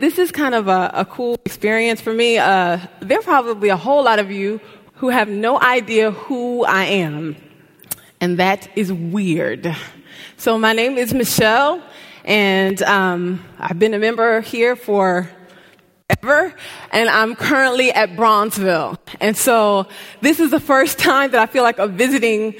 This 0.00 0.16
is 0.16 0.30
kind 0.30 0.54
of 0.54 0.68
a, 0.68 0.92
a 0.94 1.04
cool 1.04 1.40
experience 1.44 2.00
for 2.00 2.12
me. 2.12 2.38
Uh, 2.38 2.78
there 3.00 3.18
are 3.18 3.22
probably 3.22 3.68
a 3.68 3.76
whole 3.76 4.04
lot 4.04 4.20
of 4.20 4.30
you 4.30 4.60
who 4.94 5.08
have 5.08 5.28
no 5.28 5.60
idea 5.60 6.12
who 6.12 6.64
I 6.64 6.84
am, 6.84 7.34
and 8.20 8.38
that 8.38 8.68
is 8.76 8.92
weird. 8.92 9.74
So, 10.36 10.56
my 10.56 10.72
name 10.72 10.98
is 10.98 11.12
Michelle, 11.12 11.82
and 12.24 12.80
um, 12.82 13.44
I've 13.58 13.80
been 13.80 13.92
a 13.92 13.98
member 13.98 14.40
here 14.40 14.76
for 14.76 15.28
ever, 16.08 16.54
and 16.92 17.08
I'm 17.08 17.34
currently 17.34 17.90
at 17.90 18.10
Bronzeville. 18.10 18.98
And 19.20 19.36
so, 19.36 19.88
this 20.20 20.38
is 20.38 20.52
the 20.52 20.60
first 20.60 21.00
time 21.00 21.32
that 21.32 21.40
I 21.40 21.46
feel 21.46 21.64
like 21.64 21.80
a 21.80 21.88
visiting 21.88 22.54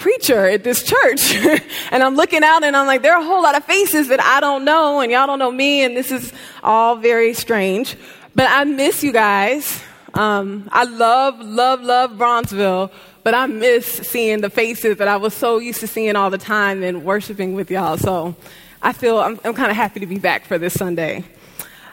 preacher 0.00 0.46
at 0.46 0.64
this 0.64 0.82
church. 0.82 1.34
and 1.92 2.02
I'm 2.02 2.16
looking 2.16 2.42
out 2.42 2.64
and 2.64 2.76
I'm 2.76 2.86
like, 2.86 3.02
there 3.02 3.14
are 3.14 3.20
a 3.20 3.24
whole 3.24 3.42
lot 3.42 3.56
of 3.56 3.64
faces 3.64 4.08
that 4.08 4.20
I 4.20 4.40
don't 4.40 4.64
know 4.64 5.00
and 5.00 5.12
y'all 5.12 5.26
don't 5.26 5.38
know 5.38 5.52
me 5.52 5.84
and 5.84 5.96
this 5.96 6.10
is 6.10 6.32
all 6.64 6.96
very 6.96 7.34
strange. 7.34 7.96
But 8.34 8.48
I 8.50 8.64
miss 8.64 9.04
you 9.04 9.12
guys. 9.12 9.80
Um, 10.14 10.68
I 10.72 10.84
love, 10.84 11.38
love, 11.40 11.82
love 11.82 12.12
Bronzeville, 12.12 12.90
but 13.22 13.34
I 13.34 13.46
miss 13.46 13.86
seeing 13.86 14.40
the 14.40 14.50
faces 14.50 14.96
that 14.96 15.06
I 15.06 15.16
was 15.16 15.34
so 15.34 15.58
used 15.58 15.80
to 15.80 15.86
seeing 15.86 16.16
all 16.16 16.30
the 16.30 16.38
time 16.38 16.82
and 16.82 17.04
worshiping 17.04 17.54
with 17.54 17.70
y'all. 17.70 17.96
So 17.96 18.34
I 18.82 18.92
feel 18.92 19.20
I'm, 19.20 19.38
I'm 19.44 19.54
kind 19.54 19.70
of 19.70 19.76
happy 19.76 20.00
to 20.00 20.06
be 20.06 20.18
back 20.18 20.46
for 20.46 20.58
this 20.58 20.74
Sunday. 20.74 21.24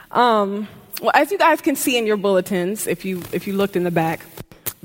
Um, 0.09 0.67
well, 1.01 1.11
as 1.13 1.31
you 1.31 1.37
guys 1.37 1.61
can 1.61 1.75
see 1.75 1.97
in 1.97 2.07
your 2.07 2.17
bulletins, 2.17 2.87
if 2.87 3.05
you, 3.05 3.21
if 3.31 3.45
you 3.45 3.53
looked 3.53 3.75
in 3.75 3.83
the 3.83 3.91
back, 3.91 4.21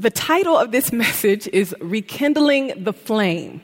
the 0.02 0.11
title 0.11 0.59
of 0.59 0.73
this 0.73 0.92
message 1.05 1.48
is 1.48 1.74
Rekindling 1.80 2.84
the 2.84 2.92
Flame. 2.92 3.62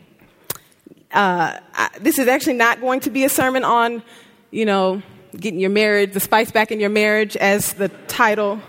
Uh, 1.12 1.58
I, 1.74 1.90
this 2.00 2.18
is 2.18 2.28
actually 2.28 2.54
not 2.54 2.80
going 2.80 3.00
to 3.00 3.10
be 3.10 3.24
a 3.24 3.28
sermon 3.28 3.64
on, 3.64 4.02
you 4.50 4.64
know, 4.64 5.02
getting 5.36 5.58
your 5.58 5.70
marriage, 5.70 6.12
the 6.12 6.20
spice 6.20 6.50
back 6.50 6.70
in 6.70 6.80
your 6.80 6.90
marriage, 6.90 7.36
as 7.36 7.72
the 7.74 7.88
title 8.06 8.60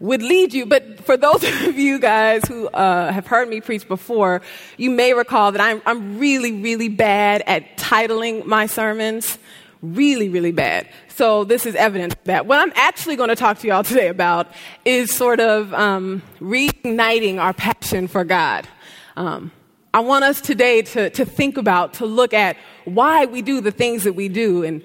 would 0.00 0.22
lead 0.22 0.52
you. 0.52 0.66
But 0.66 1.04
for 1.04 1.16
those 1.16 1.42
of 1.66 1.78
you 1.78 1.98
guys 1.98 2.42
who 2.46 2.68
uh, 2.68 3.10
have 3.10 3.26
heard 3.26 3.48
me 3.48 3.60
preach 3.60 3.88
before, 3.88 4.42
you 4.76 4.90
may 4.90 5.14
recall 5.14 5.52
that 5.52 5.60
I'm, 5.60 5.80
I'm 5.86 6.18
really, 6.18 6.52
really 6.52 6.88
bad 6.88 7.42
at 7.46 7.78
titling 7.78 8.44
my 8.44 8.66
sermons. 8.66 9.38
Really, 9.82 10.28
really 10.28 10.52
bad. 10.52 10.88
So 11.08 11.42
this 11.42 11.66
is 11.66 11.74
evidence 11.74 12.14
that 12.24 12.46
what 12.46 12.60
I'm 12.60 12.72
actually 12.76 13.16
going 13.16 13.30
to 13.30 13.36
talk 13.36 13.58
to 13.58 13.66
y'all 13.66 13.82
today 13.82 14.08
about 14.08 14.46
is 14.84 15.12
sort 15.12 15.40
of 15.40 15.74
um, 15.74 16.22
reigniting 16.40 17.40
our 17.40 17.52
passion 17.52 18.06
for 18.06 18.22
God. 18.22 18.68
Um, 19.16 19.50
I 19.92 20.00
want 20.00 20.24
us 20.24 20.40
today 20.40 20.82
to, 20.82 21.10
to 21.10 21.24
think 21.24 21.56
about, 21.56 21.94
to 21.94 22.06
look 22.06 22.32
at 22.32 22.56
why 22.84 23.26
we 23.26 23.42
do 23.42 23.60
the 23.60 23.72
things 23.72 24.04
that 24.04 24.12
we 24.14 24.28
do 24.28 24.62
and 24.62 24.82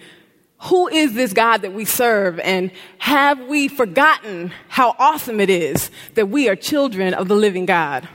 who 0.61 0.87
is 0.87 1.13
this 1.13 1.33
God 1.33 1.61
that 1.61 1.73
we 1.73 1.85
serve? 1.85 2.39
And 2.39 2.71
have 2.97 3.39
we 3.47 3.67
forgotten 3.67 4.51
how 4.67 4.95
awesome 4.97 5.39
it 5.39 5.51
is 5.51 5.91
that 6.15 6.29
we 6.29 6.49
are 6.49 6.55
children 6.55 7.13
of 7.13 7.27
the 7.27 7.35
living 7.35 7.67
God? 7.67 8.07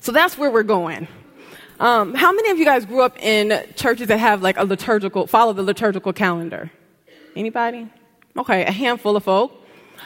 So 0.00 0.12
that's 0.12 0.36
where 0.36 0.50
we're 0.50 0.62
going. 0.62 1.08
Um, 1.80 2.14
how 2.14 2.32
many 2.32 2.50
of 2.50 2.58
you 2.58 2.64
guys 2.64 2.84
grew 2.84 3.02
up 3.02 3.16
in 3.22 3.64
churches 3.76 4.08
that 4.08 4.18
have 4.18 4.42
like 4.42 4.56
a 4.58 4.64
liturgical, 4.64 5.26
follow 5.26 5.52
the 5.52 5.62
liturgical 5.62 6.12
calendar? 6.12 6.70
Anybody? 7.36 7.88
Okay, 8.36 8.64
a 8.64 8.72
handful 8.72 9.16
of 9.16 9.24
folk. 9.24 9.52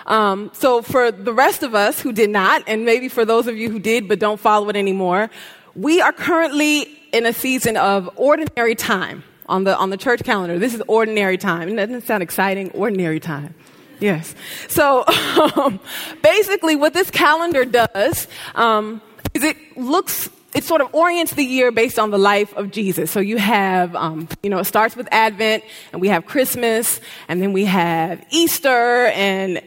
Um, 0.06 0.50
so 0.52 0.82
for 0.82 1.10
the 1.10 1.32
rest 1.32 1.62
of 1.62 1.74
us 1.74 2.00
who 2.00 2.12
did 2.12 2.30
not, 2.30 2.62
and 2.66 2.84
maybe 2.84 3.08
for 3.08 3.24
those 3.24 3.46
of 3.46 3.56
you 3.56 3.70
who 3.70 3.78
did 3.78 4.08
but 4.08 4.18
don't 4.18 4.38
follow 4.38 4.68
it 4.68 4.76
anymore, 4.76 5.30
we 5.74 6.00
are 6.00 6.12
currently 6.12 6.82
in 7.12 7.24
a 7.24 7.32
season 7.32 7.76
of 7.76 8.10
ordinary 8.16 8.74
time 8.74 9.24
on 9.46 9.64
the, 9.64 9.76
on 9.76 9.90
the 9.90 9.96
church 9.96 10.22
calendar. 10.24 10.58
This 10.58 10.74
is 10.74 10.82
ordinary 10.88 11.38
time. 11.38 11.74
Doesn't 11.74 12.06
sound 12.06 12.22
exciting? 12.22 12.70
Ordinary 12.72 13.20
time. 13.20 13.54
Yes. 14.00 14.34
So 14.68 15.04
um, 15.56 15.80
basically, 16.22 16.76
what 16.76 16.92
this 16.92 17.10
calendar 17.10 17.64
does 17.64 18.26
um, 18.54 19.00
is 19.32 19.44
it 19.44 19.56
looks 19.76 20.28
it 20.54 20.64
sort 20.64 20.80
of 20.80 20.94
orients 20.94 21.32
the 21.34 21.44
year 21.44 21.72
based 21.72 21.98
on 21.98 22.10
the 22.10 22.18
life 22.18 22.54
of 22.56 22.70
Jesus. 22.70 23.10
So 23.10 23.20
you 23.20 23.38
have, 23.38 23.96
um, 23.96 24.28
you 24.42 24.50
know, 24.50 24.58
it 24.58 24.64
starts 24.64 24.96
with 24.96 25.08
Advent, 25.10 25.64
and 25.92 26.00
we 26.00 26.08
have 26.08 26.26
Christmas, 26.26 27.00
and 27.28 27.40
then 27.42 27.52
we 27.52 27.64
have 27.64 28.24
Easter, 28.30 29.06
and 29.06 29.62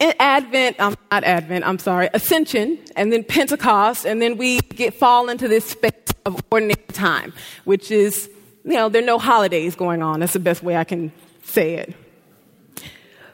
Advent, 0.00 0.80
um, 0.80 0.96
not 1.10 1.24
Advent, 1.24 1.66
I'm 1.66 1.78
sorry, 1.78 2.08
Ascension, 2.14 2.78
and 2.96 3.12
then 3.12 3.22
Pentecost, 3.22 4.06
and 4.06 4.22
then 4.22 4.38
we 4.38 4.60
get 4.60 4.94
fall 4.94 5.28
into 5.28 5.46
this 5.46 5.66
space 5.66 5.92
of 6.24 6.42
ordinary 6.50 6.82
time, 6.92 7.34
which 7.64 7.90
is, 7.90 8.30
you 8.64 8.74
know, 8.74 8.88
there 8.88 9.02
are 9.02 9.06
no 9.06 9.18
holidays 9.18 9.74
going 9.74 10.02
on. 10.02 10.20
That's 10.20 10.32
the 10.32 10.38
best 10.38 10.62
way 10.62 10.76
I 10.76 10.84
can 10.84 11.12
say 11.44 11.74
it. 11.74 11.94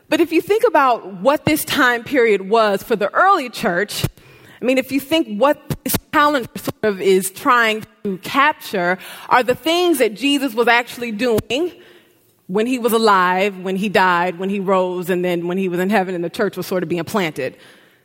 But 0.09 0.21
if 0.21 0.33
you 0.33 0.41
think 0.41 0.65
about 0.67 1.15
what 1.15 1.45
this 1.45 1.65
time 1.65 2.05
period 2.05 2.49
was 2.49 2.83
for 2.83 2.97
the 2.97 3.13
early 3.13 3.51
church, 3.51 4.05
I 4.61 4.65
mean, 4.65 4.79
if 4.79 4.91
you 4.91 5.01
think 5.01 5.39
what 5.39 5.61
this 5.85 5.97
calendar 6.13 6.49
sort 6.57 6.85
of 6.85 7.01
is 7.01 7.31
trying 7.31 7.85
to 8.05 8.19
capture 8.19 8.99
are 9.29 9.43
the 9.43 9.55
things 9.55 9.99
that 9.99 10.15
Jesus 10.15 10.55
was 10.55 10.69
actually 10.69 11.13
doing 11.13 11.73
when 12.47 12.67
he 12.67 12.79
was 12.79 12.93
alive, 12.93 13.59
when 13.59 13.77
he 13.77 13.89
died, 13.89 14.39
when 14.39 14.49
he 14.49 14.61
rose, 14.61 15.11
and 15.11 15.25
then 15.25 15.47
when 15.47 15.59
he 15.59 15.69
was 15.69 15.81
in 15.81 15.91
heaven 15.91 16.15
and 16.15 16.25
the 16.25 16.31
church 16.31 16.57
was 16.57 16.67
sort 16.67 16.83
of 16.83 16.89
being 16.89 17.05
planted. 17.05 17.57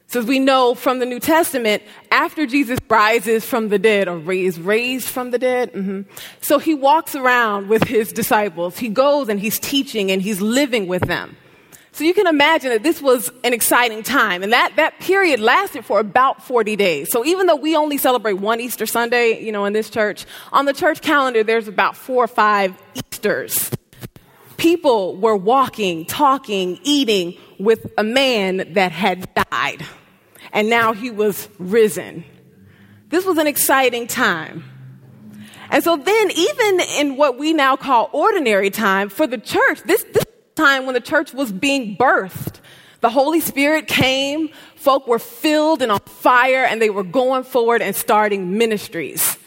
So 0.08 0.20
as 0.20 0.26
we 0.26 0.40
know 0.40 0.76
from 0.76 1.00
the 1.00 1.06
New 1.06 1.22
Testament, 1.22 1.84
after 2.12 2.46
Jesus 2.46 2.78
rises 2.90 3.46
from 3.46 3.70
the 3.70 3.80
dead 3.80 4.10
or 4.10 4.18
raised, 4.18 4.60
raised 4.60 5.08
from 5.08 5.32
the 5.32 5.40
dead, 5.40 5.72
mm-hmm. 5.72 6.02
so 6.42 6.60
he 6.60 6.74
walks 6.74 7.16
around 7.16 7.70
with 7.70 7.84
his 7.84 8.12
disciples. 8.12 8.78
He 8.78 8.90
goes 8.90 9.30
and 9.30 9.40
he's 9.40 9.58
teaching 9.58 10.12
and 10.12 10.22
he's 10.22 10.42
living 10.42 10.88
with 10.88 11.04
them. 11.04 11.38
So 11.94 12.06
you 12.06 12.14
can 12.14 12.26
imagine 12.26 12.70
that 12.70 12.84
this 12.84 13.02
was 13.02 13.30
an 13.44 13.54
exciting 13.54 14.02
time. 14.02 14.44
And 14.44 14.54
that, 14.54 14.74
that 14.78 15.00
period 15.00 15.42
lasted 15.42 15.84
for 15.84 16.00
about 16.00 16.42
40 16.44 16.76
days. 16.78 17.12
So 17.12 17.26
even 17.26 17.48
though 17.48 17.58
we 17.58 17.76
only 17.76 17.98
celebrate 17.98 18.34
one 18.34 18.62
Easter 18.62 18.86
Sunday, 18.86 19.44
you 19.44 19.52
know, 19.52 19.66
in 19.66 19.74
this 19.74 19.90
church, 19.90 20.26
on 20.54 20.66
the 20.66 20.74
church 20.74 21.02
calendar, 21.02 21.44
there's 21.44 21.68
about 21.68 21.98
four 21.98 22.24
or 22.24 22.30
five 22.30 22.82
Easters. 22.96 23.72
People 24.56 25.18
were 25.18 25.36
walking, 25.36 26.06
talking, 26.06 26.80
eating 26.84 27.38
with 27.60 27.92
a 27.98 28.04
man 28.04 28.74
that 28.74 28.92
had 28.92 29.28
died. 29.34 29.86
And 30.54 30.70
now 30.70 30.94
he 30.94 31.10
was 31.10 31.50
risen. 31.60 32.24
This 33.10 33.26
was 33.26 33.38
an 33.38 33.48
exciting 33.48 34.08
time. 34.08 34.64
And 35.70 35.84
so 35.84 35.98
then, 35.98 36.32
even 36.32 36.80
in 37.00 37.18
what 37.18 37.38
we 37.38 37.54
now 37.54 37.76
call 37.76 38.10
ordinary 38.12 38.70
time 38.70 39.10
for 39.10 39.26
the 39.26 39.38
church, 39.38 39.82
this, 39.84 40.04
this 40.04 40.26
time 40.62 40.86
when 40.86 40.94
the 40.94 41.02
church 41.02 41.34
was 41.34 41.52
being 41.52 41.98
birthed. 41.98 42.60
The 43.00 43.10
Holy 43.10 43.40
Spirit 43.40 43.88
came, 43.88 44.50
folk 44.76 45.08
were 45.08 45.18
filled 45.18 45.82
and 45.82 45.92
on 45.92 46.00
fire, 46.02 46.64
and 46.64 46.80
they 46.80 46.92
were 46.92 47.04
going 47.04 47.44
forward 47.44 47.82
and 47.82 47.96
starting 47.96 48.58
ministries. 48.60 49.38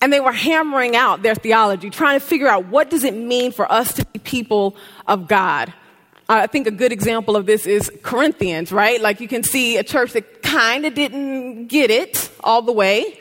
And 0.00 0.12
they 0.12 0.18
were 0.18 0.32
hammering 0.32 0.96
out 0.96 1.22
their 1.22 1.36
theology, 1.36 1.88
trying 1.88 2.18
to 2.18 2.26
figure 2.26 2.48
out 2.48 2.66
what 2.66 2.90
does 2.90 3.04
it 3.04 3.14
mean 3.14 3.52
for 3.52 3.70
us 3.70 3.94
to 3.94 4.04
be 4.06 4.18
people 4.18 4.76
of 5.06 5.28
God. 5.28 5.72
I 6.28 6.48
think 6.48 6.66
a 6.66 6.72
good 6.72 6.90
example 6.90 7.36
of 7.36 7.46
this 7.46 7.66
is 7.66 7.90
Corinthians, 8.02 8.72
right? 8.72 9.00
Like 9.00 9.20
you 9.20 9.28
can 9.28 9.44
see 9.44 9.76
a 9.76 9.84
church 9.84 10.14
that 10.14 10.42
kind 10.42 10.84
of 10.84 10.94
didn't 10.94 11.68
get 11.68 11.90
it 11.90 12.28
all 12.42 12.62
the 12.62 12.72
way 12.72 13.20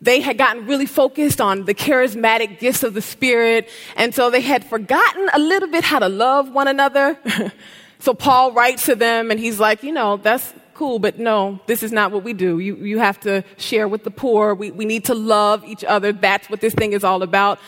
they 0.00 0.20
had 0.20 0.36
gotten 0.36 0.66
really 0.66 0.86
focused 0.86 1.40
on 1.40 1.64
the 1.64 1.74
charismatic 1.74 2.58
gifts 2.58 2.82
of 2.82 2.94
the 2.94 3.02
Spirit, 3.02 3.68
and 3.96 4.14
so 4.14 4.30
they 4.30 4.40
had 4.40 4.64
forgotten 4.64 5.28
a 5.32 5.38
little 5.38 5.68
bit 5.68 5.84
how 5.84 5.98
to 5.98 6.08
love 6.08 6.50
one 6.50 6.68
another. 6.68 7.18
so 7.98 8.12
Paul 8.14 8.52
writes 8.52 8.86
to 8.86 8.94
them, 8.94 9.30
and 9.30 9.40
he's 9.40 9.58
like, 9.58 9.82
you 9.82 9.92
know, 9.92 10.18
that's 10.18 10.52
cool, 10.74 10.98
but 10.98 11.18
no, 11.18 11.58
this 11.66 11.82
is 11.82 11.90
not 11.90 12.12
what 12.12 12.22
we 12.22 12.34
do. 12.34 12.58
You, 12.58 12.76
you 12.76 12.98
have 12.98 13.18
to 13.20 13.42
share 13.56 13.88
with 13.88 14.04
the 14.04 14.10
poor. 14.10 14.54
We, 14.54 14.70
we 14.70 14.84
need 14.84 15.06
to 15.06 15.14
love 15.14 15.64
each 15.64 15.82
other. 15.82 16.12
That's 16.12 16.50
what 16.50 16.60
this 16.60 16.74
thing 16.74 16.92
is 16.92 17.02
all 17.02 17.22
about. 17.22 17.58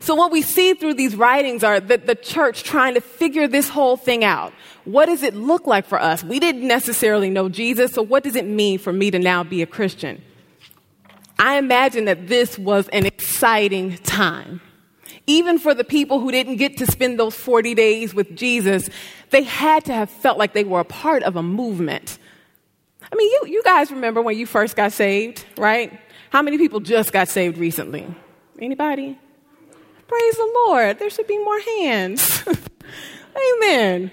So 0.00 0.14
what 0.14 0.32
we 0.32 0.42
see 0.42 0.74
through 0.74 0.94
these 0.94 1.14
writings 1.14 1.64
are 1.64 1.78
that 1.78 2.06
the 2.06 2.16
church 2.16 2.64
trying 2.64 2.94
to 2.94 3.00
figure 3.00 3.46
this 3.46 3.68
whole 3.68 3.96
thing 3.96 4.24
out. 4.24 4.52
What 4.84 5.06
does 5.06 5.22
it 5.22 5.34
look 5.34 5.66
like 5.66 5.86
for 5.86 6.00
us? 6.00 6.24
We 6.24 6.40
didn't 6.40 6.66
necessarily 6.66 7.30
know 7.30 7.48
Jesus, 7.48 7.92
so 7.92 8.02
what 8.02 8.24
does 8.24 8.34
it 8.34 8.44
mean 8.44 8.78
for 8.78 8.92
me 8.92 9.10
to 9.12 9.18
now 9.18 9.44
be 9.44 9.62
a 9.62 9.66
Christian? 9.66 10.20
I 11.38 11.58
imagine 11.58 12.04
that 12.06 12.28
this 12.28 12.58
was 12.58 12.88
an 12.88 13.06
exciting 13.06 13.96
time. 13.98 14.60
Even 15.26 15.58
for 15.58 15.74
the 15.74 15.84
people 15.84 16.20
who 16.20 16.30
didn't 16.30 16.56
get 16.56 16.76
to 16.78 16.86
spend 16.86 17.18
those 17.18 17.34
40 17.34 17.74
days 17.74 18.14
with 18.14 18.34
Jesus, 18.36 18.88
they 19.30 19.42
had 19.42 19.84
to 19.84 19.94
have 19.94 20.10
felt 20.10 20.38
like 20.38 20.52
they 20.52 20.64
were 20.64 20.80
a 20.80 20.84
part 20.84 21.22
of 21.22 21.36
a 21.36 21.42
movement. 21.42 22.18
I 23.10 23.14
mean, 23.14 23.30
you, 23.30 23.54
you 23.54 23.62
guys 23.62 23.90
remember 23.90 24.22
when 24.22 24.36
you 24.36 24.46
first 24.46 24.74
got 24.74 24.92
saved, 24.92 25.44
right? 25.56 25.98
How 26.30 26.42
many 26.42 26.58
people 26.58 26.80
just 26.80 27.12
got 27.12 27.28
saved 27.28 27.58
recently? 27.58 28.06
Anybody? 28.60 29.18
Praise 30.08 30.36
the 30.36 30.52
Lord. 30.66 30.98
There 30.98 31.10
should 31.10 31.26
be 31.26 31.38
more 31.38 31.60
hands. 31.78 32.44
Amen. 33.56 34.10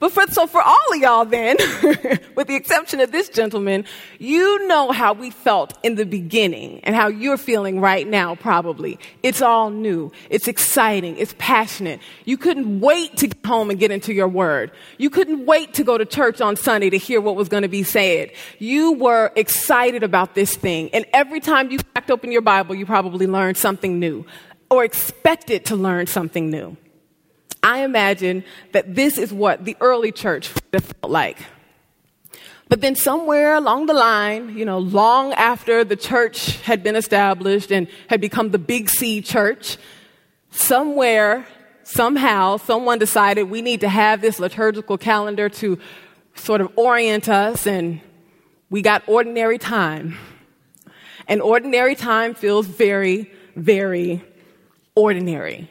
But 0.00 0.12
for, 0.12 0.26
so 0.28 0.46
for 0.46 0.62
all 0.62 0.92
of 0.92 1.00
y'all 1.00 1.24
then, 1.24 1.56
with 2.36 2.46
the 2.46 2.54
exception 2.54 3.00
of 3.00 3.10
this 3.10 3.28
gentleman, 3.28 3.84
you 4.20 4.66
know 4.68 4.92
how 4.92 5.12
we 5.12 5.30
felt 5.30 5.76
in 5.82 5.96
the 5.96 6.06
beginning 6.06 6.80
and 6.84 6.94
how 6.94 7.08
you're 7.08 7.36
feeling 7.36 7.80
right 7.80 8.06
now 8.06 8.36
probably. 8.36 8.98
It's 9.24 9.42
all 9.42 9.70
new. 9.70 10.12
It's 10.30 10.46
exciting. 10.46 11.16
It's 11.16 11.34
passionate. 11.38 12.00
You 12.26 12.36
couldn't 12.36 12.78
wait 12.78 13.16
to 13.16 13.26
get 13.26 13.44
home 13.44 13.70
and 13.70 13.78
get 13.78 13.90
into 13.90 14.12
your 14.12 14.28
word. 14.28 14.70
You 14.98 15.10
couldn't 15.10 15.46
wait 15.46 15.74
to 15.74 15.84
go 15.84 15.98
to 15.98 16.04
church 16.04 16.40
on 16.40 16.54
Sunday 16.54 16.90
to 16.90 16.98
hear 16.98 17.20
what 17.20 17.34
was 17.34 17.48
going 17.48 17.62
to 17.62 17.68
be 17.68 17.82
said. 17.82 18.30
You 18.60 18.92
were 18.92 19.32
excited 19.34 20.04
about 20.04 20.36
this 20.36 20.54
thing. 20.54 20.90
And 20.92 21.06
every 21.12 21.40
time 21.40 21.72
you 21.72 21.78
cracked 21.78 22.12
open 22.12 22.30
your 22.30 22.42
Bible, 22.42 22.76
you 22.76 22.86
probably 22.86 23.26
learned 23.26 23.56
something 23.56 23.98
new 23.98 24.24
or 24.70 24.84
expected 24.84 25.64
to 25.66 25.76
learn 25.76 26.06
something 26.06 26.50
new. 26.50 26.76
I 27.62 27.84
imagine 27.84 28.44
that 28.72 28.94
this 28.94 29.18
is 29.18 29.32
what 29.32 29.64
the 29.64 29.76
early 29.80 30.12
church 30.12 30.48
felt 30.48 31.10
like. 31.10 31.38
But 32.68 32.82
then 32.82 32.96
somewhere 32.96 33.54
along 33.54 33.86
the 33.86 33.94
line, 33.94 34.56
you 34.56 34.64
know, 34.64 34.78
long 34.78 35.32
after 35.32 35.84
the 35.84 35.96
church 35.96 36.60
had 36.60 36.82
been 36.82 36.96
established 36.96 37.72
and 37.72 37.88
had 38.08 38.20
become 38.20 38.50
the 38.50 38.58
Big 38.58 38.90
C 38.90 39.22
church, 39.22 39.78
somewhere, 40.50 41.46
somehow, 41.82 42.58
someone 42.58 42.98
decided 42.98 43.44
we 43.44 43.62
need 43.62 43.80
to 43.80 43.88
have 43.88 44.20
this 44.20 44.38
liturgical 44.38 44.98
calendar 44.98 45.48
to 45.48 45.78
sort 46.34 46.60
of 46.60 46.70
orient 46.76 47.28
us, 47.28 47.66
and 47.66 48.00
we 48.70 48.82
got 48.82 49.02
ordinary 49.08 49.58
time. 49.58 50.16
And 51.26 51.40
ordinary 51.40 51.94
time 51.94 52.34
feels 52.34 52.66
very, 52.66 53.32
very 53.56 54.22
ordinary 54.94 55.70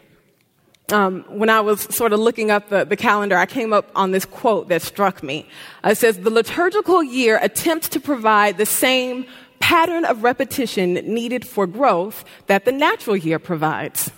um, 0.92 1.25
when 1.28 1.50
I 1.50 1.60
was 1.60 1.81
sort 1.81 2.13
of 2.13 2.19
looking 2.19 2.50
up 2.50 2.69
the, 2.69 2.86
the, 2.86 2.95
calendar, 2.95 3.38
I 3.38 3.45
came 3.45 3.74
up 3.74 3.92
on 3.94 4.12
this 4.12 4.24
quote 4.24 4.69
that 4.69 4.81
struck 4.81 5.22
me. 5.22 5.45
Uh, 5.84 5.89
it 5.89 5.98
says, 5.98 6.19
The 6.19 6.30
liturgical 6.30 7.04
year 7.04 7.39
attempts 7.42 7.89
to 7.89 8.00
provide 8.00 8.57
the 8.57 8.66
same 8.66 9.25
pattern 9.60 10.06
of 10.06 10.24
repetition 10.24 10.94
needed 10.94 11.45
for 11.45 11.68
growth 11.68 12.24
that 12.45 12.63
the 12.63 12.72
natural 12.72 13.18
year 13.18 13.38
provides. 13.38 14.12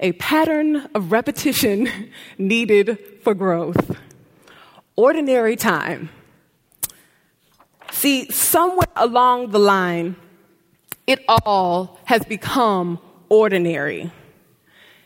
A 0.00 0.12
pattern 0.12 0.88
of 0.94 1.12
repetition 1.12 1.88
needed 2.38 2.98
for 3.22 3.34
growth. 3.34 3.96
Ordinary 4.96 5.54
time. 5.54 6.08
See, 7.92 8.30
somewhere 8.32 8.88
along 8.96 9.50
the 9.50 9.58
line, 9.60 10.16
it 11.06 11.24
all 11.28 12.00
has 12.06 12.24
become 12.24 12.98
ordinary. 13.28 14.10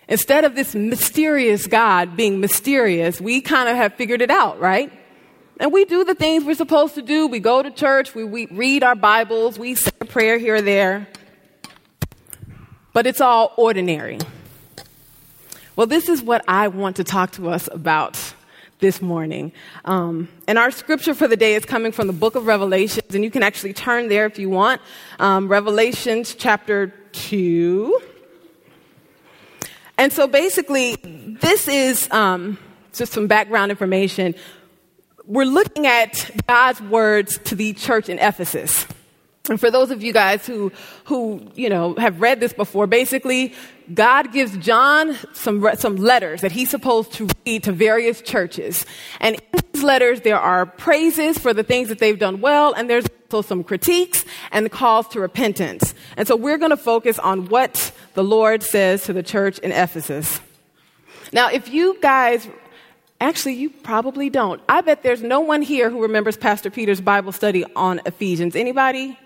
Instead 0.08 0.44
of 0.44 0.54
this 0.54 0.74
mysterious 0.74 1.66
God 1.66 2.16
being 2.16 2.40
mysterious, 2.40 3.20
we 3.20 3.40
kind 3.40 3.68
of 3.68 3.76
have 3.76 3.94
figured 3.94 4.20
it 4.20 4.30
out, 4.30 4.60
right? 4.60 4.92
And 5.60 5.72
we 5.72 5.84
do 5.84 6.04
the 6.04 6.14
things 6.14 6.44
we're 6.44 6.54
supposed 6.54 6.94
to 6.96 7.02
do. 7.02 7.26
We 7.26 7.38
go 7.38 7.62
to 7.62 7.70
church, 7.70 8.14
we, 8.14 8.24
we 8.24 8.46
read 8.46 8.82
our 8.82 8.94
Bibles, 8.94 9.58
we 9.58 9.74
say 9.74 9.92
a 10.00 10.04
prayer 10.04 10.38
here 10.38 10.56
or 10.56 10.62
there. 10.62 11.08
But 12.92 13.06
it's 13.06 13.20
all 13.20 13.52
ordinary. 13.56 14.18
Well, 15.76 15.86
this 15.86 16.08
is 16.08 16.22
what 16.22 16.44
I 16.46 16.68
want 16.68 16.96
to 16.96 17.04
talk 17.04 17.32
to 17.32 17.48
us 17.48 17.68
about 17.72 18.34
this 18.80 19.00
morning. 19.00 19.52
Um, 19.84 20.28
and 20.46 20.58
our 20.58 20.70
scripture 20.70 21.14
for 21.14 21.26
the 21.26 21.36
day 21.36 21.54
is 21.54 21.64
coming 21.64 21.90
from 21.90 22.06
the 22.06 22.12
book 22.12 22.34
of 22.34 22.46
Revelations, 22.46 23.14
and 23.14 23.24
you 23.24 23.30
can 23.30 23.42
actually 23.42 23.72
turn 23.72 24.08
there 24.08 24.26
if 24.26 24.38
you 24.38 24.50
want. 24.50 24.82
Um, 25.18 25.48
Revelations 25.48 26.34
chapter 26.34 26.88
2. 27.12 28.00
And 29.96 30.12
so 30.12 30.26
basically, 30.26 30.96
this 31.02 31.68
is 31.68 32.10
um, 32.10 32.58
just 32.92 33.12
some 33.12 33.26
background 33.26 33.70
information. 33.70 34.34
We're 35.26 35.44
looking 35.46 35.86
at 35.86 36.30
God's 36.46 36.80
words 36.82 37.38
to 37.44 37.54
the 37.54 37.72
church 37.72 38.08
in 38.08 38.18
Ephesus. 38.18 38.86
And 39.48 39.60
for 39.60 39.70
those 39.70 39.90
of 39.90 40.02
you 40.02 40.12
guys 40.12 40.46
who, 40.46 40.72
who, 41.04 41.46
you 41.54 41.68
know, 41.68 41.94
have 41.96 42.20
read 42.20 42.40
this 42.40 42.54
before, 42.54 42.86
basically, 42.86 43.52
God 43.92 44.32
gives 44.32 44.56
John 44.56 45.16
some, 45.34 45.68
some 45.76 45.96
letters 45.96 46.40
that 46.40 46.50
he's 46.50 46.70
supposed 46.70 47.12
to 47.14 47.28
read 47.46 47.62
to 47.64 47.72
various 47.72 48.22
churches. 48.22 48.86
And 49.20 49.36
in 49.36 49.60
these 49.72 49.82
letters, 49.82 50.22
there 50.22 50.40
are 50.40 50.64
praises 50.64 51.36
for 51.38 51.52
the 51.52 51.62
things 51.62 51.90
that 51.90 51.98
they've 51.98 52.18
done 52.18 52.40
well, 52.40 52.72
and 52.72 52.88
there's 52.88 53.04
also 53.30 53.46
some 53.46 53.64
critiques 53.64 54.24
and 54.50 54.70
calls 54.70 55.08
to 55.08 55.20
repentance. 55.20 55.94
And 56.16 56.26
so 56.26 56.36
we're 56.36 56.58
going 56.58 56.70
to 56.70 56.76
focus 56.78 57.18
on 57.18 57.48
what 57.48 57.92
the 58.14 58.24
Lord 58.24 58.62
says 58.62 59.04
to 59.04 59.12
the 59.12 59.22
church 59.22 59.58
in 59.58 59.72
Ephesus. 59.72 60.40
Now, 61.32 61.50
if 61.50 61.68
you 61.68 61.98
guys 62.00 62.48
Actually, 63.20 63.54
you 63.54 63.70
probably 63.70 64.28
don't. 64.28 64.60
I 64.68 64.80
bet 64.80 65.02
there's 65.02 65.22
no 65.22 65.40
one 65.40 65.62
here 65.62 65.88
who 65.88 66.02
remembers 66.02 66.36
Pastor 66.36 66.68
Peter's 66.68 67.00
Bible 67.00 67.32
study 67.32 67.64
on 67.76 68.00
Ephesians. 68.04 68.56
Anybody? 68.56 69.18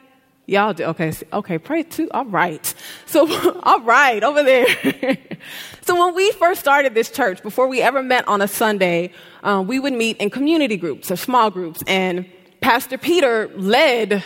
Y'all 0.46 0.72
do. 0.72 0.84
Okay. 0.84 1.12
Okay. 1.32 1.58
Pray 1.58 1.82
too. 1.82 2.08
All 2.12 2.26
right. 2.26 2.74
So, 3.06 3.26
all 3.64 3.80
right, 3.80 4.22
over 4.22 4.42
there. 4.42 4.66
so 5.82 5.98
when 5.98 6.14
we 6.14 6.30
first 6.32 6.60
started 6.60 6.94
this 6.94 7.10
church, 7.10 7.42
before 7.42 7.66
we 7.66 7.82
ever 7.82 8.02
met 8.02 8.26
on 8.28 8.40
a 8.40 8.48
Sunday, 8.48 9.12
um, 9.42 9.66
we 9.66 9.80
would 9.80 9.94
meet 9.94 10.16
in 10.18 10.30
community 10.30 10.76
groups 10.76 11.10
or 11.10 11.16
small 11.16 11.50
groups. 11.50 11.82
And 11.86 12.24
Pastor 12.60 12.98
Peter 12.98 13.50
led 13.56 14.22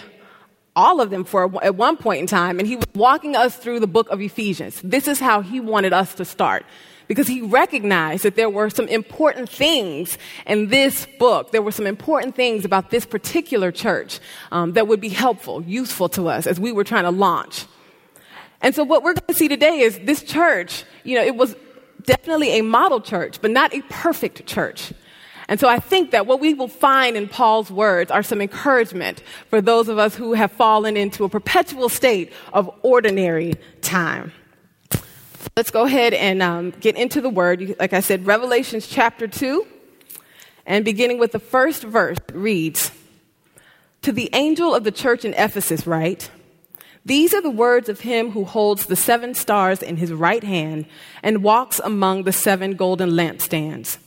all 0.74 1.00
of 1.00 1.10
them 1.10 1.24
for 1.24 1.50
at 1.62 1.74
one 1.74 1.96
point 1.96 2.20
in 2.20 2.26
time, 2.26 2.58
and 2.58 2.66
he 2.66 2.76
was 2.76 2.86
walking 2.94 3.36
us 3.36 3.56
through 3.56 3.80
the 3.80 3.86
book 3.86 4.08
of 4.10 4.20
Ephesians. 4.20 4.80
This 4.82 5.06
is 5.06 5.20
how 5.20 5.42
he 5.42 5.60
wanted 5.60 5.92
us 5.92 6.14
to 6.14 6.24
start 6.24 6.64
because 7.08 7.28
he 7.28 7.42
recognized 7.42 8.24
that 8.24 8.36
there 8.36 8.48
were 8.48 8.70
some 8.70 8.88
important 8.88 9.48
things 9.48 10.16
in 10.46 10.68
this 10.68 11.06
book. 11.18 11.52
There 11.52 11.60
were 11.60 11.72
some 11.72 11.86
important 11.86 12.34
things 12.34 12.64
about 12.64 12.90
this 12.90 13.04
particular 13.04 13.70
church 13.70 14.20
um, 14.50 14.72
that 14.72 14.88
would 14.88 15.00
be 15.00 15.10
helpful, 15.10 15.62
useful 15.62 16.08
to 16.10 16.28
us 16.28 16.46
as 16.46 16.58
we 16.58 16.72
were 16.72 16.84
trying 16.84 17.04
to 17.04 17.10
launch. 17.10 17.66
And 18.62 18.74
so, 18.74 18.84
what 18.84 19.02
we're 19.02 19.14
going 19.14 19.26
to 19.26 19.34
see 19.34 19.48
today 19.48 19.80
is 19.80 19.98
this 20.00 20.22
church, 20.22 20.84
you 21.04 21.16
know, 21.16 21.24
it 21.24 21.36
was 21.36 21.56
definitely 22.04 22.58
a 22.58 22.62
model 22.62 23.00
church, 23.00 23.40
but 23.42 23.50
not 23.50 23.74
a 23.74 23.82
perfect 23.90 24.46
church. 24.46 24.92
And 25.48 25.58
so 25.58 25.68
I 25.68 25.78
think 25.78 26.12
that 26.12 26.26
what 26.26 26.40
we 26.40 26.54
will 26.54 26.68
find 26.68 27.16
in 27.16 27.28
Paul's 27.28 27.70
words 27.70 28.10
are 28.10 28.22
some 28.22 28.40
encouragement 28.40 29.22
for 29.50 29.60
those 29.60 29.88
of 29.88 29.98
us 29.98 30.14
who 30.14 30.34
have 30.34 30.52
fallen 30.52 30.96
into 30.96 31.24
a 31.24 31.28
perpetual 31.28 31.88
state 31.88 32.32
of 32.52 32.70
ordinary 32.82 33.54
time. 33.80 34.32
Let's 35.56 35.70
go 35.70 35.84
ahead 35.84 36.14
and 36.14 36.42
um, 36.42 36.70
get 36.80 36.96
into 36.96 37.20
the 37.20 37.28
word. 37.28 37.76
Like 37.78 37.92
I 37.92 38.00
said, 38.00 38.24
Revelations 38.24 38.86
chapter 38.86 39.28
2, 39.28 39.66
and 40.64 40.84
beginning 40.84 41.18
with 41.18 41.32
the 41.32 41.38
first 41.38 41.82
verse, 41.82 42.18
reads 42.32 42.90
To 44.02 44.12
the 44.12 44.30
angel 44.32 44.74
of 44.74 44.84
the 44.84 44.92
church 44.92 45.24
in 45.24 45.34
Ephesus, 45.34 45.86
write, 45.86 46.30
These 47.04 47.34
are 47.34 47.42
the 47.42 47.50
words 47.50 47.90
of 47.90 48.00
him 48.00 48.30
who 48.30 48.44
holds 48.44 48.86
the 48.86 48.96
seven 48.96 49.34
stars 49.34 49.82
in 49.82 49.98
his 49.98 50.12
right 50.12 50.42
hand 50.42 50.86
and 51.22 51.42
walks 51.42 51.80
among 51.80 52.22
the 52.22 52.32
seven 52.32 52.74
golden 52.74 53.10
lampstands. 53.10 53.98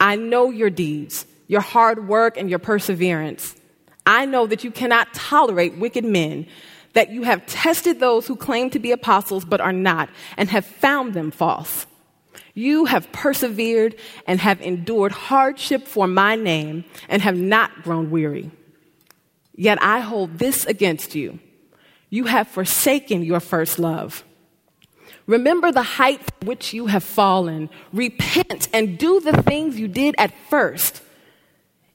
I 0.00 0.16
know 0.16 0.50
your 0.50 0.70
deeds, 0.70 1.26
your 1.46 1.60
hard 1.60 2.08
work, 2.08 2.36
and 2.36 2.50
your 2.50 2.58
perseverance. 2.58 3.54
I 4.06 4.26
know 4.26 4.46
that 4.46 4.64
you 4.64 4.70
cannot 4.70 5.12
tolerate 5.14 5.78
wicked 5.78 6.04
men, 6.04 6.46
that 6.92 7.10
you 7.10 7.24
have 7.24 7.44
tested 7.46 8.00
those 8.00 8.26
who 8.26 8.36
claim 8.36 8.70
to 8.70 8.78
be 8.78 8.92
apostles 8.92 9.44
but 9.44 9.60
are 9.60 9.72
not, 9.72 10.08
and 10.36 10.48
have 10.48 10.64
found 10.64 11.14
them 11.14 11.30
false. 11.30 11.86
You 12.54 12.86
have 12.86 13.12
persevered 13.12 13.96
and 14.26 14.40
have 14.40 14.62
endured 14.62 15.12
hardship 15.12 15.86
for 15.86 16.06
my 16.06 16.36
name 16.36 16.84
and 17.08 17.20
have 17.20 17.36
not 17.36 17.82
grown 17.82 18.10
weary. 18.10 18.50
Yet 19.54 19.82
I 19.82 20.00
hold 20.00 20.38
this 20.38 20.64
against 20.64 21.14
you. 21.14 21.38
You 22.08 22.24
have 22.24 22.48
forsaken 22.48 23.22
your 23.22 23.40
first 23.40 23.78
love. 23.78 24.24
Remember 25.26 25.72
the 25.72 25.82
height 25.82 26.22
which 26.44 26.72
you 26.72 26.86
have 26.86 27.02
fallen. 27.02 27.68
Repent 27.92 28.68
and 28.72 28.96
do 28.98 29.20
the 29.20 29.42
things 29.42 29.78
you 29.78 29.88
did 29.88 30.14
at 30.18 30.32
first. 30.48 31.02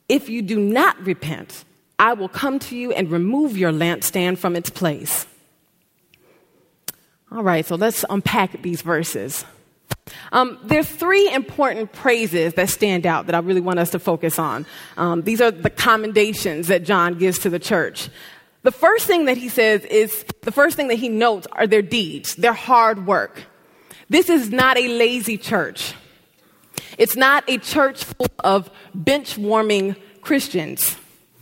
If 0.10 0.28
you 0.28 0.42
do 0.42 0.60
not 0.60 1.00
repent, 1.06 1.64
I 1.98 2.14
will 2.14 2.28
come 2.28 2.60
to 2.60 2.76
you 2.76 2.92
and 2.92 3.10
remove 3.10 3.58
your 3.58 3.72
lampstand 3.72 4.38
from 4.38 4.56
its 4.56 4.70
place. 4.70 5.26
All 7.32 7.44
right, 7.44 7.66
so 7.66 7.76
let's 7.76 8.04
unpack 8.10 8.62
these 8.62 8.82
verses. 8.82 9.46
Um, 10.34 10.58
there's 10.64 10.90
three 10.90 11.32
important 11.32 11.94
praises 11.94 12.56
that 12.56 12.70
stand 12.70 13.06
out 13.06 13.28
that 13.28 13.36
I 13.36 13.40
really 13.40 13.62
want 13.62 13.80
us 13.80 13.92
to 13.92 14.00
focus 14.00 14.38
on. 14.38 14.66
Um, 14.98 15.22
these 15.22 15.40
are 15.40 15.52
the 15.52 15.70
commendations 15.70 16.68
that 16.68 16.84
John 16.84 17.18
gives 17.18 17.40
to 17.40 17.50
the 17.50 17.60
church. 17.60 18.10
The 18.64 18.72
first 18.72 19.08
thing 19.08 19.26
that 19.26 19.38
he 19.38 19.50
says 19.50 19.84
is 19.86 20.24
the 20.42 20.52
first 20.52 20.76
thing 20.76 20.88
that 20.90 20.96
he 20.96 21.10
notes 21.10 21.48
are 21.52 21.66
their 21.66 21.82
deeds, 21.82 22.36
their 22.36 22.54
hard 22.54 23.08
work. 23.08 23.44
This 24.10 24.30
is 24.30 24.52
not 24.52 24.78
a 24.78 24.88
lazy 24.88 25.38
church. 25.38 25.94
It's 26.98 27.16
not 27.16 27.44
a 27.48 27.58
church 27.58 28.04
full 28.04 28.28
of 28.44 28.70
bench 28.94 29.38
warming 29.38 29.96
Christians. 30.22 30.96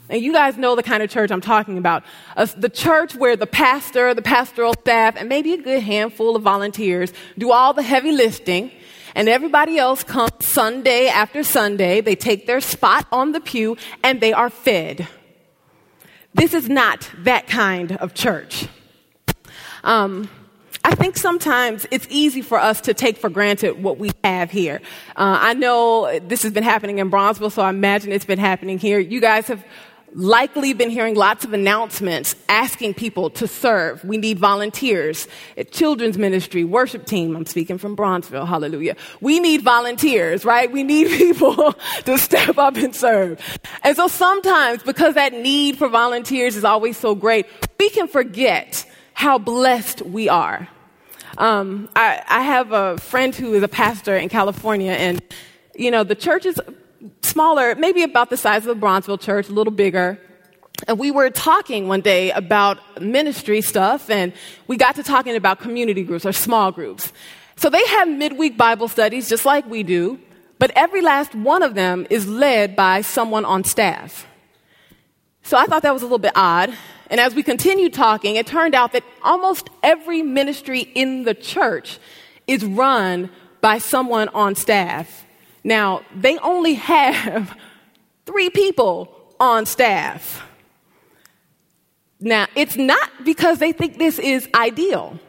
And 0.07 0.21
you 0.21 0.31
guys 0.31 0.57
know 0.57 0.75
the 0.75 0.83
kind 0.83 1.03
of 1.03 1.09
church 1.09 1.29
I'm 1.29 1.41
talking 1.41 1.77
about. 1.77 2.03
Uh, 2.37 2.47
the 2.57 2.69
church 2.69 3.15
where 3.15 3.35
the 3.35 3.45
pastor, 3.45 4.13
the 4.13 4.21
pastoral 4.21 4.73
staff, 4.73 5.15
and 5.17 5.27
maybe 5.27 5.53
a 5.53 5.61
good 5.61 5.83
handful 5.83 6.35
of 6.35 6.41
volunteers 6.41 7.11
do 7.37 7.51
all 7.51 7.73
the 7.73 7.83
heavy 7.83 8.11
lifting. 8.11 8.71
and 9.15 9.27
everybody 9.27 9.77
else 9.77 10.03
comes 10.03 10.31
Sunday 10.41 11.07
after 11.07 11.43
Sunday. 11.43 11.99
They 11.99 12.15
take 12.15 12.45
their 12.45 12.61
spot 12.61 13.07
on 13.11 13.31
the 13.31 13.39
pew 13.39 13.75
and 14.03 14.21
they 14.21 14.33
are 14.33 14.49
fed. 14.49 15.07
This 16.33 16.53
is 16.53 16.69
not 16.69 17.09
that 17.19 17.47
kind 17.47 17.93
of 17.97 18.13
church. 18.13 18.67
Um, 19.83 20.29
I 20.83 20.95
think 20.95 21.17
sometimes 21.17 21.85
it's 21.91 22.07
easy 22.09 22.41
for 22.41 22.57
us 22.57 22.81
to 22.81 22.93
take 22.93 23.17
for 23.17 23.29
granted 23.29 23.83
what 23.83 23.97
we 23.97 24.11
have 24.23 24.49
here. 24.49 24.81
Uh, 25.15 25.37
I 25.41 25.53
know 25.53 26.19
this 26.19 26.43
has 26.43 26.53
been 26.53 26.63
happening 26.63 26.99
in 26.99 27.11
Bronzeville, 27.11 27.51
so 27.51 27.61
I 27.61 27.69
imagine 27.69 28.11
it's 28.11 28.25
been 28.25 28.39
happening 28.39 28.79
here. 28.79 28.99
You 28.99 29.19
guys 29.19 29.47
have 29.47 29.63
likely 30.13 30.73
been 30.73 30.89
hearing 30.89 31.15
lots 31.15 31.45
of 31.45 31.53
announcements 31.53 32.35
asking 32.47 32.95
people 32.95 33.29
to 33.29 33.47
serve. 33.47 34.03
We 34.03 34.17
need 34.17 34.39
volunteers 34.39 35.27
at 35.57 35.71
children's 35.71 36.17
ministry, 36.17 36.63
worship 36.63 37.05
team. 37.05 37.35
I'm 37.35 37.45
speaking 37.45 37.77
from 37.77 37.95
Bronzeville. 37.95 38.47
Hallelujah. 38.47 38.95
We 39.21 39.39
need 39.39 39.61
volunteers, 39.61 40.45
right? 40.45 40.71
We 40.71 40.83
need 40.83 41.07
people 41.17 41.73
to 42.05 42.17
step 42.17 42.57
up 42.57 42.75
and 42.77 42.95
serve. 42.95 43.59
And 43.83 43.95
so 43.95 44.07
sometimes 44.07 44.83
because 44.83 45.15
that 45.15 45.33
need 45.33 45.77
for 45.77 45.89
volunteers 45.89 46.55
is 46.55 46.63
always 46.63 46.97
so 46.97 47.15
great, 47.15 47.45
we 47.79 47.89
can 47.89 48.07
forget 48.07 48.85
how 49.13 49.37
blessed 49.37 50.01
we 50.03 50.29
are. 50.29 50.67
Um, 51.37 51.89
I, 51.95 52.21
I 52.27 52.41
have 52.41 52.71
a 52.71 52.97
friend 52.97 53.33
who 53.35 53.53
is 53.53 53.63
a 53.63 53.67
pastor 53.67 54.15
in 54.17 54.29
California, 54.29 54.91
and 54.91 55.21
you 55.75 55.91
know 55.91 56.03
the 56.03 56.15
church 56.15 56.45
is 56.45 56.59
smaller, 57.21 57.75
maybe 57.75 58.03
about 58.03 58.29
the 58.29 58.37
size 58.37 58.65
of 58.65 58.79
the 58.79 58.85
Bronzeville 58.85 59.19
church, 59.19 59.49
a 59.49 59.53
little 59.53 59.73
bigger. 59.73 60.19
And 60.87 60.97
we 60.97 61.11
were 61.11 61.29
talking 61.29 61.87
one 61.87 62.01
day 62.01 62.31
about 62.31 63.01
ministry 63.01 63.61
stuff, 63.61 64.09
and 64.09 64.33
we 64.67 64.77
got 64.77 64.95
to 64.95 65.03
talking 65.03 65.35
about 65.35 65.59
community 65.59 66.03
groups 66.03 66.25
or 66.25 66.31
small 66.31 66.71
groups. 66.71 67.11
So 67.55 67.69
they 67.69 67.85
have 67.87 68.07
midweek 68.07 68.57
Bible 68.57 68.87
studies 68.87 69.27
just 69.27 69.45
like 69.45 69.65
we 69.65 69.83
do, 69.83 70.19
but 70.57 70.71
every 70.75 71.01
last 71.01 71.35
one 71.35 71.63
of 71.63 71.75
them 71.75 72.07
is 72.09 72.27
led 72.27 72.75
by 72.75 73.01
someone 73.01 73.43
on 73.43 73.63
staff. 73.63 74.25
So 75.43 75.57
I 75.57 75.65
thought 75.65 75.83
that 75.83 75.93
was 75.93 76.01
a 76.01 76.05
little 76.05 76.19
bit 76.19 76.33
odd. 76.35 76.73
And 77.09 77.19
as 77.19 77.33
we 77.33 77.43
continued 77.43 77.93
talking, 77.93 78.35
it 78.35 78.45
turned 78.45 78.75
out 78.75 78.93
that 78.93 79.03
almost 79.23 79.69
every 79.81 80.21
ministry 80.21 80.81
in 80.81 81.23
the 81.23 81.33
church 81.33 81.99
is 82.45 82.63
run 82.63 83.29
by 83.61 83.79
someone 83.79 84.29
on 84.29 84.55
staff. 84.55 85.25
Now, 85.69 86.01
they 86.15 86.39
only 86.39 86.73
have 86.73 87.55
three 88.25 88.49
people 88.49 89.13
on 89.39 89.67
staff. 89.67 90.43
Now, 92.19 92.47
it's 92.55 92.75
not 92.75 93.07
because 93.23 93.59
they 93.59 93.71
think 93.71 93.99
this 93.99 94.17
is 94.17 94.49
ideal. 94.55 95.19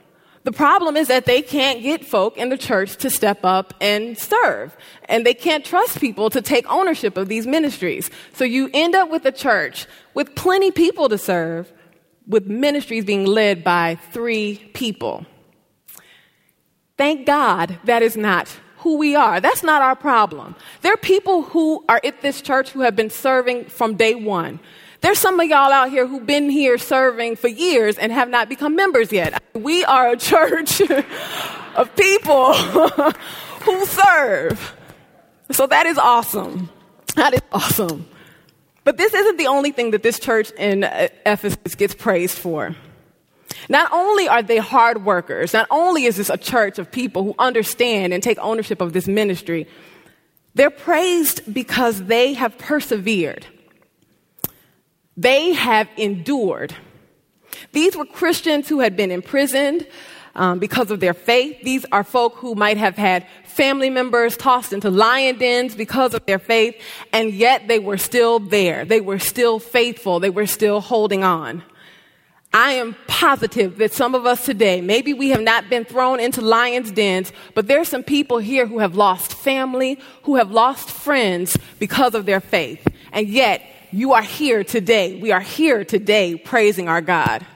The 0.44 0.52
problem 0.52 0.96
is 0.96 1.08
that 1.08 1.26
they 1.26 1.42
can't 1.42 1.82
get 1.82 2.06
folk 2.06 2.38
in 2.38 2.48
the 2.48 2.56
church 2.56 2.96
to 2.96 3.10
step 3.10 3.40
up 3.44 3.74
and 3.82 4.16
serve. 4.16 4.74
And 5.10 5.26
they 5.26 5.34
can't 5.34 5.62
trust 5.62 6.00
people 6.00 6.30
to 6.30 6.40
take 6.40 6.64
ownership 6.72 7.18
of 7.18 7.28
these 7.28 7.46
ministries. 7.46 8.10
So 8.32 8.44
you 8.44 8.70
end 8.72 8.94
up 8.94 9.10
with 9.10 9.26
a 9.26 9.32
church 9.32 9.86
with 10.14 10.34
plenty 10.34 10.70
people 10.70 11.10
to 11.10 11.18
serve, 11.18 11.70
with 12.26 12.46
ministries 12.46 13.04
being 13.04 13.26
led 13.26 13.62
by 13.62 13.96
three 14.10 14.56
people. 14.72 15.26
Thank 16.96 17.26
God 17.26 17.78
that 17.84 18.02
is 18.02 18.16
not 18.16 18.48
who 18.80 18.96
we 18.96 19.14
are. 19.14 19.40
That's 19.40 19.62
not 19.62 19.82
our 19.82 19.94
problem. 19.94 20.54
There 20.82 20.92
are 20.92 20.98
people 20.98 21.42
who 21.42 21.84
are 21.88 22.00
at 22.02 22.22
this 22.22 22.40
church 22.40 22.70
who 22.70 22.80
have 22.80 22.96
been 22.96 23.10
serving 23.10 23.66
from 23.66 23.96
day 23.96 24.14
one. 24.14 24.60
There's 25.00 25.18
some 25.18 25.40
of 25.40 25.48
y'all 25.48 25.72
out 25.72 25.90
here 25.90 26.06
who've 26.06 26.26
been 26.26 26.50
here 26.50 26.76
serving 26.76 27.36
for 27.36 27.48
years 27.48 27.96
and 27.96 28.12
have 28.12 28.28
not 28.28 28.48
become 28.48 28.76
members 28.76 29.12
yet. 29.12 29.42
We 29.54 29.84
are 29.84 30.12
a 30.12 30.16
church 30.30 30.80
of 31.74 31.94
people 31.96 32.54
who 33.62 33.86
serve. 33.86 34.76
So 35.52 35.66
that 35.66 35.86
is 35.86 35.98
awesome. 35.98 36.70
That 37.16 37.34
is 37.34 37.42
awesome. 37.52 38.06
But 38.84 38.96
this 38.96 39.12
isn't 39.14 39.36
the 39.36 39.46
only 39.46 39.72
thing 39.72 39.90
that 39.92 40.02
this 40.02 40.18
church 40.18 40.50
in 40.52 40.84
Ephesus 40.84 41.74
gets 41.74 41.94
praised 41.94 42.38
for. 42.38 42.74
Not 43.68 43.92
only 43.92 44.28
are 44.28 44.42
they 44.42 44.58
hard 44.58 45.04
workers, 45.04 45.52
not 45.52 45.66
only 45.70 46.04
is 46.04 46.16
this 46.16 46.30
a 46.30 46.36
church 46.36 46.78
of 46.78 46.90
people 46.90 47.24
who 47.24 47.34
understand 47.38 48.12
and 48.12 48.22
take 48.22 48.38
ownership 48.38 48.80
of 48.80 48.92
this 48.92 49.06
ministry, 49.06 49.66
they're 50.54 50.70
praised 50.70 51.52
because 51.52 52.04
they 52.04 52.34
have 52.34 52.58
persevered. 52.58 53.46
They 55.16 55.52
have 55.52 55.88
endured. 55.96 56.74
These 57.72 57.96
were 57.96 58.06
Christians 58.06 58.68
who 58.68 58.80
had 58.80 58.96
been 58.96 59.10
imprisoned 59.10 59.86
um, 60.34 60.58
because 60.58 60.90
of 60.90 61.00
their 61.00 61.14
faith. 61.14 61.58
These 61.62 61.84
are 61.92 62.04
folk 62.04 62.36
who 62.36 62.54
might 62.54 62.76
have 62.76 62.96
had 62.96 63.26
family 63.44 63.90
members 63.90 64.36
tossed 64.36 64.72
into 64.72 64.90
lion 64.90 65.38
dens 65.38 65.74
because 65.74 66.14
of 66.14 66.24
their 66.26 66.38
faith, 66.38 66.80
and 67.12 67.32
yet 67.32 67.68
they 67.68 67.78
were 67.78 67.98
still 67.98 68.38
there. 68.38 68.84
They 68.84 69.00
were 69.00 69.18
still 69.18 69.58
faithful. 69.58 70.20
They 70.20 70.30
were 70.30 70.46
still 70.46 70.80
holding 70.80 71.24
on. 71.24 71.62
I 72.52 72.72
am 72.72 72.96
positive 73.06 73.78
that 73.78 73.92
some 73.92 74.16
of 74.16 74.26
us 74.26 74.44
today, 74.44 74.80
maybe 74.80 75.12
we 75.12 75.30
have 75.30 75.40
not 75.40 75.70
been 75.70 75.84
thrown 75.84 76.18
into 76.18 76.40
lions' 76.40 76.90
dens, 76.90 77.32
but 77.54 77.68
there 77.68 77.80
are 77.80 77.84
some 77.84 78.02
people 78.02 78.38
here 78.38 78.66
who 78.66 78.80
have 78.80 78.96
lost 78.96 79.34
family, 79.34 80.00
who 80.24 80.34
have 80.34 80.50
lost 80.50 80.90
friends 80.90 81.56
because 81.78 82.16
of 82.16 82.26
their 82.26 82.40
faith. 82.40 82.84
And 83.12 83.28
yet, 83.28 83.62
you 83.92 84.12
are 84.14 84.22
here 84.22 84.64
today. 84.64 85.20
We 85.20 85.30
are 85.30 85.40
here 85.40 85.84
today 85.84 86.36
praising 86.36 86.88
our 86.88 87.00
God. 87.00 87.46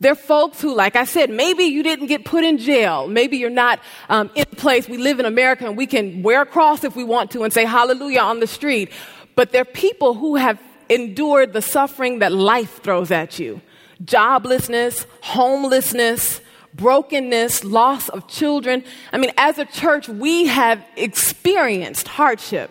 There 0.00 0.12
are 0.12 0.16
folks 0.16 0.62
who, 0.62 0.74
like 0.74 0.96
I 0.96 1.04
said, 1.04 1.28
maybe 1.28 1.64
you 1.64 1.82
didn't 1.82 2.06
get 2.06 2.24
put 2.24 2.42
in 2.42 2.56
jail. 2.56 3.06
Maybe 3.06 3.36
you're 3.36 3.50
not 3.50 3.80
um, 4.08 4.30
in 4.34 4.46
a 4.50 4.56
place. 4.56 4.88
We 4.88 4.96
live 4.96 5.20
in 5.20 5.26
America 5.26 5.66
and 5.66 5.76
we 5.76 5.86
can 5.86 6.22
wear 6.22 6.40
a 6.40 6.46
cross 6.46 6.84
if 6.84 6.96
we 6.96 7.04
want 7.04 7.32
to 7.32 7.42
and 7.42 7.52
say 7.52 7.66
hallelujah 7.66 8.20
on 8.20 8.40
the 8.40 8.46
street. 8.46 8.92
But 9.34 9.52
there 9.52 9.60
are 9.60 9.66
people 9.66 10.14
who 10.14 10.36
have 10.36 10.58
endured 10.88 11.52
the 11.52 11.60
suffering 11.60 12.20
that 12.20 12.32
life 12.32 12.82
throws 12.82 13.10
at 13.10 13.38
you 13.38 13.60
joblessness, 14.04 15.06
homelessness, 15.22 16.40
brokenness, 16.74 17.64
loss 17.64 18.08
of 18.08 18.26
children. 18.28 18.84
I 19.12 19.18
mean, 19.18 19.32
as 19.36 19.58
a 19.58 19.64
church, 19.64 20.08
we 20.08 20.46
have 20.46 20.84
experienced 20.96 22.08
hardship. 22.08 22.70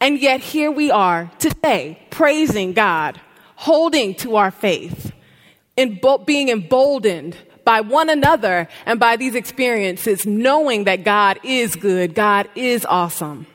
And 0.00 0.18
yet 0.18 0.40
here 0.40 0.70
we 0.70 0.90
are 0.90 1.30
today 1.38 1.98
praising 2.10 2.72
God, 2.72 3.20
holding 3.56 4.14
to 4.16 4.36
our 4.36 4.50
faith, 4.50 5.12
and 5.76 6.00
being 6.26 6.50
emboldened 6.50 7.36
by 7.64 7.80
one 7.80 8.10
another 8.10 8.68
and 8.84 9.00
by 9.00 9.16
these 9.16 9.34
experiences, 9.34 10.26
knowing 10.26 10.84
that 10.84 11.04
God 11.04 11.40
is 11.42 11.74
good, 11.74 12.14
God 12.14 12.48
is 12.54 12.84
awesome. 12.84 13.46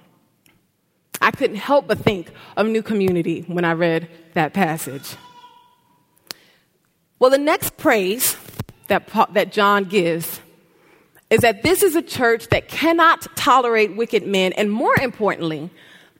I 1.21 1.31
couldn't 1.31 1.57
help 1.57 1.87
but 1.87 1.99
think 1.99 2.31
of 2.57 2.65
New 2.67 2.81
Community 2.81 3.41
when 3.41 3.65
I 3.65 3.73
read 3.73 4.09
that 4.33 4.53
passage. 4.53 5.15
Well, 7.19 7.29
the 7.29 7.37
next 7.37 7.75
praise 7.75 8.37
that, 8.87 9.09
that 9.33 9.51
John 9.51 9.83
gives 9.83 10.39
is 11.29 11.41
that 11.41 11.63
this 11.63 11.83
is 11.83 11.95
a 11.95 12.01
church 12.01 12.47
that 12.47 12.69
cannot 12.69 13.35
tolerate 13.35 13.95
wicked 13.95 14.25
men, 14.25 14.53
and 14.53 14.71
more 14.71 14.97
importantly, 14.99 15.69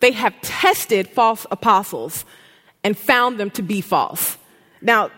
they 0.02 0.12
have 0.12 0.40
tested 0.42 1.08
false 1.08 1.48
apostles 1.52 2.26
and 2.84 2.98
found 2.98 3.40
them 3.40 3.50
to 3.52 3.62
be 3.62 3.82
false. 3.82 4.38
Now, 4.82 5.10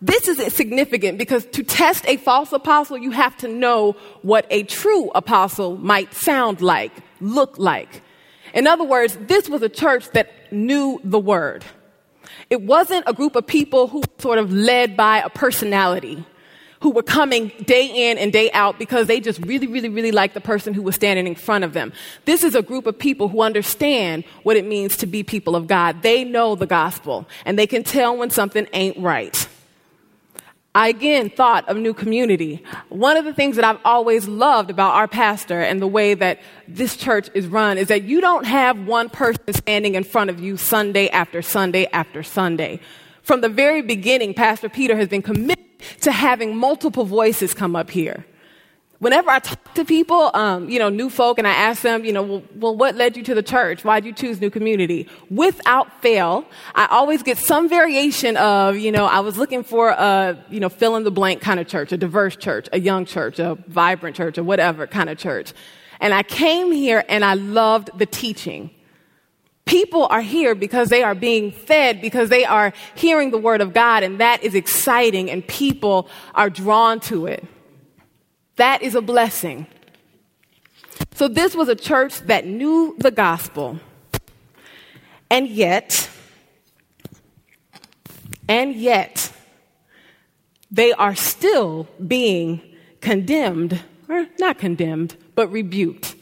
this 0.00 0.28
is 0.28 0.54
significant 0.54 1.18
because 1.18 1.44
to 1.46 1.62
test 1.62 2.06
a 2.06 2.16
false 2.16 2.52
apostle, 2.52 2.96
you 2.98 3.10
have 3.10 3.36
to 3.38 3.48
know 3.48 3.96
what 4.22 4.46
a 4.50 4.62
true 4.62 5.10
apostle 5.10 5.76
might 5.76 6.14
sound 6.14 6.60
like, 6.60 6.92
look 7.20 7.58
like. 7.58 8.02
In 8.54 8.66
other 8.66 8.84
words, 8.84 9.18
this 9.22 9.48
was 9.48 9.62
a 9.62 9.68
church 9.68 10.10
that 10.12 10.52
knew 10.52 11.00
the 11.04 11.18
word. 11.18 11.64
It 12.50 12.62
wasn't 12.62 13.04
a 13.06 13.12
group 13.12 13.36
of 13.36 13.46
people 13.46 13.88
who 13.88 14.02
sort 14.18 14.38
of 14.38 14.52
led 14.52 14.96
by 14.96 15.18
a 15.18 15.28
personality 15.28 16.24
who 16.80 16.90
were 16.90 17.02
coming 17.02 17.50
day 17.64 18.10
in 18.10 18.18
and 18.18 18.32
day 18.32 18.50
out 18.52 18.78
because 18.78 19.06
they 19.06 19.20
just 19.20 19.40
really, 19.44 19.66
really, 19.66 19.88
really 19.88 20.12
liked 20.12 20.34
the 20.34 20.40
person 20.40 20.74
who 20.74 20.82
was 20.82 20.94
standing 20.94 21.26
in 21.26 21.34
front 21.34 21.64
of 21.64 21.72
them. 21.72 21.92
This 22.24 22.44
is 22.44 22.54
a 22.54 22.62
group 22.62 22.86
of 22.86 22.98
people 22.98 23.28
who 23.28 23.42
understand 23.42 24.24
what 24.44 24.56
it 24.56 24.64
means 24.64 24.96
to 24.98 25.06
be 25.06 25.22
people 25.22 25.56
of 25.56 25.66
God. 25.66 26.02
They 26.02 26.24
know 26.24 26.54
the 26.54 26.66
gospel 26.66 27.26
and 27.44 27.58
they 27.58 27.66
can 27.66 27.82
tell 27.82 28.16
when 28.16 28.30
something 28.30 28.68
ain't 28.72 28.96
right. 28.98 29.47
I 30.78 30.90
again 30.90 31.28
thought 31.28 31.68
of 31.68 31.76
new 31.76 31.92
community. 31.92 32.62
One 32.88 33.16
of 33.16 33.24
the 33.24 33.34
things 33.34 33.56
that 33.56 33.64
I've 33.64 33.80
always 33.84 34.28
loved 34.28 34.70
about 34.70 34.94
our 34.94 35.08
pastor 35.08 35.60
and 35.60 35.82
the 35.82 35.88
way 35.88 36.14
that 36.14 36.38
this 36.68 36.96
church 36.96 37.28
is 37.34 37.48
run 37.48 37.78
is 37.78 37.88
that 37.88 38.04
you 38.04 38.20
don't 38.20 38.46
have 38.46 38.86
one 38.86 39.10
person 39.10 39.52
standing 39.52 39.96
in 39.96 40.04
front 40.04 40.30
of 40.30 40.38
you 40.38 40.56
Sunday 40.56 41.08
after 41.08 41.42
Sunday 41.42 41.86
after 41.92 42.22
Sunday. 42.22 42.78
From 43.22 43.40
the 43.40 43.48
very 43.48 43.82
beginning, 43.82 44.34
Pastor 44.34 44.68
Peter 44.68 44.96
has 44.96 45.08
been 45.08 45.20
committed 45.20 45.66
to 46.02 46.12
having 46.12 46.56
multiple 46.56 47.04
voices 47.04 47.54
come 47.54 47.74
up 47.74 47.90
here 47.90 48.24
whenever 48.98 49.30
I 49.30 49.38
talk 49.38 49.74
to 49.74 49.84
people, 49.84 50.30
um, 50.34 50.68
you 50.68 50.78
know, 50.78 50.88
new 50.88 51.08
folk, 51.10 51.38
and 51.38 51.46
I 51.46 51.52
ask 51.52 51.82
them, 51.82 52.04
you 52.04 52.12
know, 52.12 52.22
well, 52.22 52.42
well, 52.56 52.76
what 52.76 52.96
led 52.96 53.16
you 53.16 53.22
to 53.24 53.34
the 53.34 53.42
church? 53.42 53.84
Why 53.84 54.00
did 54.00 54.06
you 54.06 54.12
choose 54.12 54.40
New 54.40 54.50
Community? 54.50 55.08
Without 55.30 56.02
fail, 56.02 56.44
I 56.74 56.86
always 56.86 57.22
get 57.22 57.38
some 57.38 57.68
variation 57.68 58.36
of, 58.36 58.76
you 58.76 58.92
know, 58.92 59.06
I 59.06 59.20
was 59.20 59.38
looking 59.38 59.62
for 59.62 59.90
a, 59.90 60.42
you 60.50 60.60
know, 60.60 60.68
fill 60.68 60.96
in 60.96 61.04
the 61.04 61.10
blank 61.10 61.40
kind 61.40 61.60
of 61.60 61.68
church, 61.68 61.92
a 61.92 61.96
diverse 61.96 62.36
church, 62.36 62.68
a 62.72 62.80
young 62.80 63.04
church, 63.04 63.38
a 63.38 63.54
vibrant 63.68 64.16
church, 64.16 64.38
or 64.38 64.42
whatever 64.42 64.86
kind 64.86 65.08
of 65.08 65.18
church. 65.18 65.52
And 66.00 66.14
I 66.14 66.22
came 66.22 66.72
here 66.72 67.04
and 67.08 67.24
I 67.24 67.34
loved 67.34 67.90
the 67.98 68.06
teaching. 68.06 68.70
People 69.64 70.06
are 70.10 70.22
here 70.22 70.54
because 70.54 70.88
they 70.88 71.02
are 71.02 71.14
being 71.14 71.52
fed, 71.52 72.00
because 72.00 72.30
they 72.30 72.44
are 72.44 72.72
hearing 72.94 73.30
the 73.30 73.38
word 73.38 73.60
of 73.60 73.74
God, 73.74 74.02
and 74.02 74.18
that 74.18 74.42
is 74.42 74.54
exciting, 74.54 75.30
and 75.30 75.46
people 75.46 76.08
are 76.34 76.48
drawn 76.48 77.00
to 77.00 77.26
it. 77.26 77.44
That 78.58 78.82
is 78.82 78.94
a 78.94 79.00
blessing. 79.00 79.66
So, 81.14 81.28
this 81.28 81.54
was 81.54 81.68
a 81.68 81.74
church 81.74 82.20
that 82.22 82.46
knew 82.46 82.94
the 82.98 83.10
gospel, 83.10 83.80
and 85.30 85.48
yet, 85.48 86.08
and 88.48 88.74
yet, 88.74 89.32
they 90.70 90.92
are 90.92 91.14
still 91.14 91.88
being 92.04 92.60
condemned, 93.00 93.80
or 94.08 94.26
not 94.38 94.58
condemned, 94.58 95.16
but 95.34 95.50
rebuked. 95.50 96.16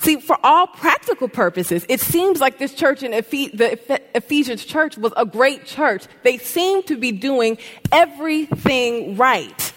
See, 0.00 0.16
for 0.20 0.38
all 0.42 0.66
practical 0.66 1.28
purposes, 1.28 1.84
it 1.88 2.00
seems 2.00 2.40
like 2.40 2.58
this 2.58 2.72
church 2.72 3.02
in 3.02 3.12
Ephes- 3.12 3.50
the 3.52 4.00
Ephesians 4.14 4.64
church 4.64 4.96
was 4.96 5.12
a 5.16 5.26
great 5.26 5.66
church. 5.66 6.04
They 6.22 6.38
seem 6.38 6.82
to 6.84 6.96
be 6.96 7.12
doing 7.12 7.58
everything 7.90 9.16
right. 9.16 9.67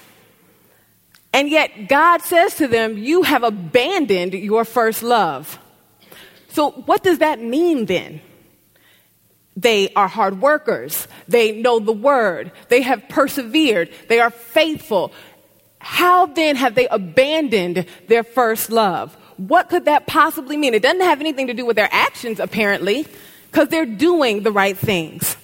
And 1.33 1.49
yet, 1.49 1.87
God 1.87 2.21
says 2.21 2.55
to 2.55 2.67
them, 2.67 2.97
You 2.97 3.23
have 3.23 3.43
abandoned 3.43 4.33
your 4.33 4.65
first 4.65 5.01
love. 5.01 5.59
So, 6.49 6.71
what 6.71 7.03
does 7.03 7.19
that 7.19 7.41
mean 7.41 7.85
then? 7.85 8.21
They 9.55 9.93
are 9.93 10.07
hard 10.07 10.41
workers. 10.41 11.07
They 11.27 11.61
know 11.61 11.79
the 11.79 11.91
word. 11.91 12.51
They 12.69 12.81
have 12.81 13.07
persevered. 13.09 13.89
They 14.09 14.19
are 14.19 14.29
faithful. 14.29 15.13
How 15.79 16.25
then 16.27 16.55
have 16.55 16.75
they 16.75 16.87
abandoned 16.87 17.85
their 18.07 18.23
first 18.23 18.69
love? 18.69 19.15
What 19.37 19.69
could 19.69 19.85
that 19.85 20.07
possibly 20.07 20.57
mean? 20.57 20.73
It 20.73 20.83
doesn't 20.83 21.01
have 21.01 21.19
anything 21.19 21.47
to 21.47 21.53
do 21.53 21.65
with 21.65 21.75
their 21.75 21.89
actions, 21.91 22.39
apparently, 22.39 23.07
because 23.49 23.69
they're 23.69 23.85
doing 23.85 24.43
the 24.43 24.51
right 24.51 24.77
things. 24.77 25.35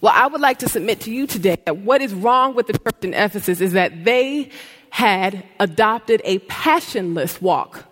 Well, 0.00 0.12
I 0.14 0.26
would 0.26 0.40
like 0.40 0.60
to 0.60 0.68
submit 0.68 1.00
to 1.02 1.12
you 1.12 1.26
today 1.26 1.56
that 1.66 1.78
what 1.78 2.00
is 2.00 2.14
wrong 2.14 2.54
with 2.54 2.66
the 2.66 2.72
church 2.72 3.02
in 3.02 3.12
Ephesus 3.12 3.60
is 3.60 3.72
that 3.72 4.04
they 4.04 4.50
had 4.88 5.44
adopted 5.58 6.22
a 6.24 6.38
passionless 6.40 7.40
walk. 7.40 7.84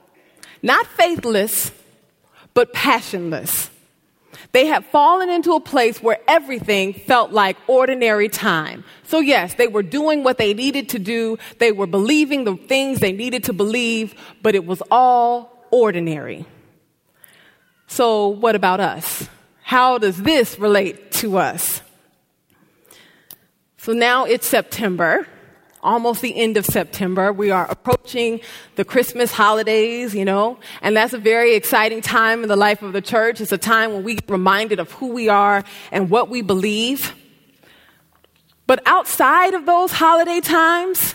Not 0.62 0.86
faithless, 0.86 1.70
but 2.54 2.72
passionless. 2.72 3.70
They 4.52 4.66
had 4.66 4.84
fallen 4.86 5.28
into 5.28 5.52
a 5.52 5.60
place 5.60 6.02
where 6.02 6.18
everything 6.26 6.94
felt 6.94 7.32
like 7.32 7.56
ordinary 7.66 8.30
time. 8.30 8.84
So, 9.04 9.20
yes, 9.20 9.54
they 9.54 9.68
were 9.68 9.82
doing 9.82 10.24
what 10.24 10.38
they 10.38 10.54
needed 10.54 10.88
to 10.90 10.98
do, 10.98 11.38
they 11.58 11.72
were 11.72 11.86
believing 11.86 12.44
the 12.44 12.56
things 12.56 13.00
they 13.00 13.12
needed 13.12 13.44
to 13.44 13.52
believe, 13.52 14.14
but 14.42 14.54
it 14.54 14.64
was 14.64 14.82
all 14.90 15.66
ordinary. 15.70 16.46
So, 17.86 18.28
what 18.28 18.54
about 18.54 18.80
us? 18.80 19.28
How 19.62 19.98
does 19.98 20.22
this 20.22 20.58
relate 20.58 21.12
to 21.12 21.36
us? 21.36 21.82
So 23.88 23.94
now 23.94 24.26
it's 24.26 24.46
September 24.46 25.26
almost 25.82 26.20
the 26.20 26.36
end 26.36 26.58
of 26.58 26.66
September. 26.66 27.32
We 27.32 27.50
are 27.50 27.66
approaching 27.70 28.42
the 28.76 28.84
Christmas 28.84 29.32
holidays, 29.32 30.14
you 30.14 30.26
know, 30.26 30.58
and 30.82 30.94
that's 30.94 31.14
a 31.14 31.18
very 31.18 31.54
exciting 31.54 32.02
time 32.02 32.42
in 32.42 32.50
the 32.50 32.56
life 32.56 32.82
of 32.82 32.92
the 32.92 33.00
church. 33.00 33.40
It's 33.40 33.50
a 33.50 33.56
time 33.56 33.94
when 33.94 34.04
we 34.04 34.16
get 34.16 34.28
reminded 34.28 34.78
of 34.78 34.92
who 34.92 35.06
we 35.14 35.30
are 35.30 35.64
and 35.90 36.10
what 36.10 36.28
we 36.28 36.42
believe. 36.42 37.14
But 38.66 38.82
outside 38.84 39.54
of 39.54 39.64
those 39.64 39.90
holiday 39.92 40.42
times, 40.42 41.14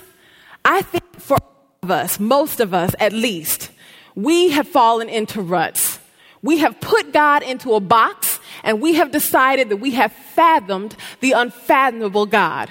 I 0.65 0.81
think 0.81 1.19
for 1.19 1.37
of 1.83 1.91
us, 1.91 2.19
most 2.19 2.59
of 2.59 2.73
us 2.73 2.95
at 2.99 3.13
least, 3.13 3.69
we 4.15 4.49
have 4.49 4.67
fallen 4.67 5.09
into 5.09 5.43
ruts. 5.43 5.99
We 6.41 6.57
have 6.57 6.79
put 6.81 7.13
God 7.13 7.43
into 7.43 7.75
a 7.75 7.79
box 7.79 8.32
and 8.63 8.81
we 8.81 8.95
have 8.95 9.11
decided 9.11 9.69
that 9.69 9.77
we 9.77 9.91
have 9.91 10.11
fathomed 10.11 10.95
the 11.19 11.33
unfathomable 11.33 12.25
God. 12.25 12.69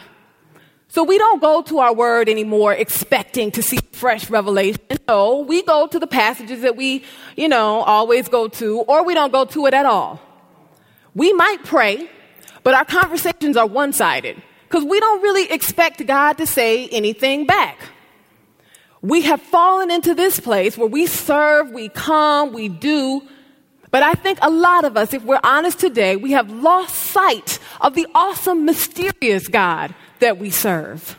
So 0.89 1.03
we 1.05 1.17
don't 1.17 1.41
go 1.41 1.63
to 1.63 1.79
our 1.79 1.95
word 1.95 2.29
anymore 2.29 2.75
expecting 2.75 3.51
to 3.53 3.63
see 3.63 3.79
fresh 3.93 4.29
revelation. 4.29 4.81
No, 5.09 5.39
we 5.41 5.63
go 5.63 5.87
to 5.87 5.99
the 5.99 6.07
passages 6.07 6.63
that 6.63 6.77
we, 6.77 7.05
you 7.37 7.49
know, 7.49 7.81
always 7.81 8.29
go 8.29 8.49
to, 8.49 8.81
or 8.81 9.05
we 9.05 9.15
don't 9.15 9.33
go 9.33 9.45
to 9.47 9.67
it 9.67 9.75
at 9.75 9.87
all. 9.87 10.21
We 11.15 11.33
might 11.33 11.65
pray, 11.65 12.11
but 12.63 12.75
our 12.75 12.85
conversations 12.85 13.57
are 13.57 13.67
one 13.67 13.93
sided 13.93 14.43
because 14.69 14.85
we 14.85 15.01
don't 15.01 15.23
really 15.23 15.51
expect 15.51 16.07
God 16.07 16.35
to 16.39 16.47
say 16.47 16.89
anything 16.89 17.47
back. 17.47 17.79
We 19.01 19.23
have 19.23 19.41
fallen 19.41 19.91
into 19.91 20.15
this 20.15 20.41
place 20.41 20.79
where 20.79 20.89
we 20.89 21.07
serve, 21.07 21.71
we 21.71 21.89
come, 21.89 22.53
we 22.53 22.69
do, 22.69 23.23
but 23.93 24.03
I 24.03 24.15
think 24.15 24.39
a 24.41 24.51
lot 24.51 24.85
of 24.85 24.97
us, 24.97 25.13
if 25.13 25.23
we're 25.23 25.39
honest 25.45 25.79
today, 25.79 26.17
we 26.17 26.33
have 26.33 26.51
lost 26.51 26.95
sight 26.95 27.59
of 27.83 27.95
the 27.95 28.07
awesome, 28.15 28.65
mysterious 28.65 29.47
God 29.49 29.95
that 30.19 30.39
we 30.39 30.51
serve. 30.51 31.19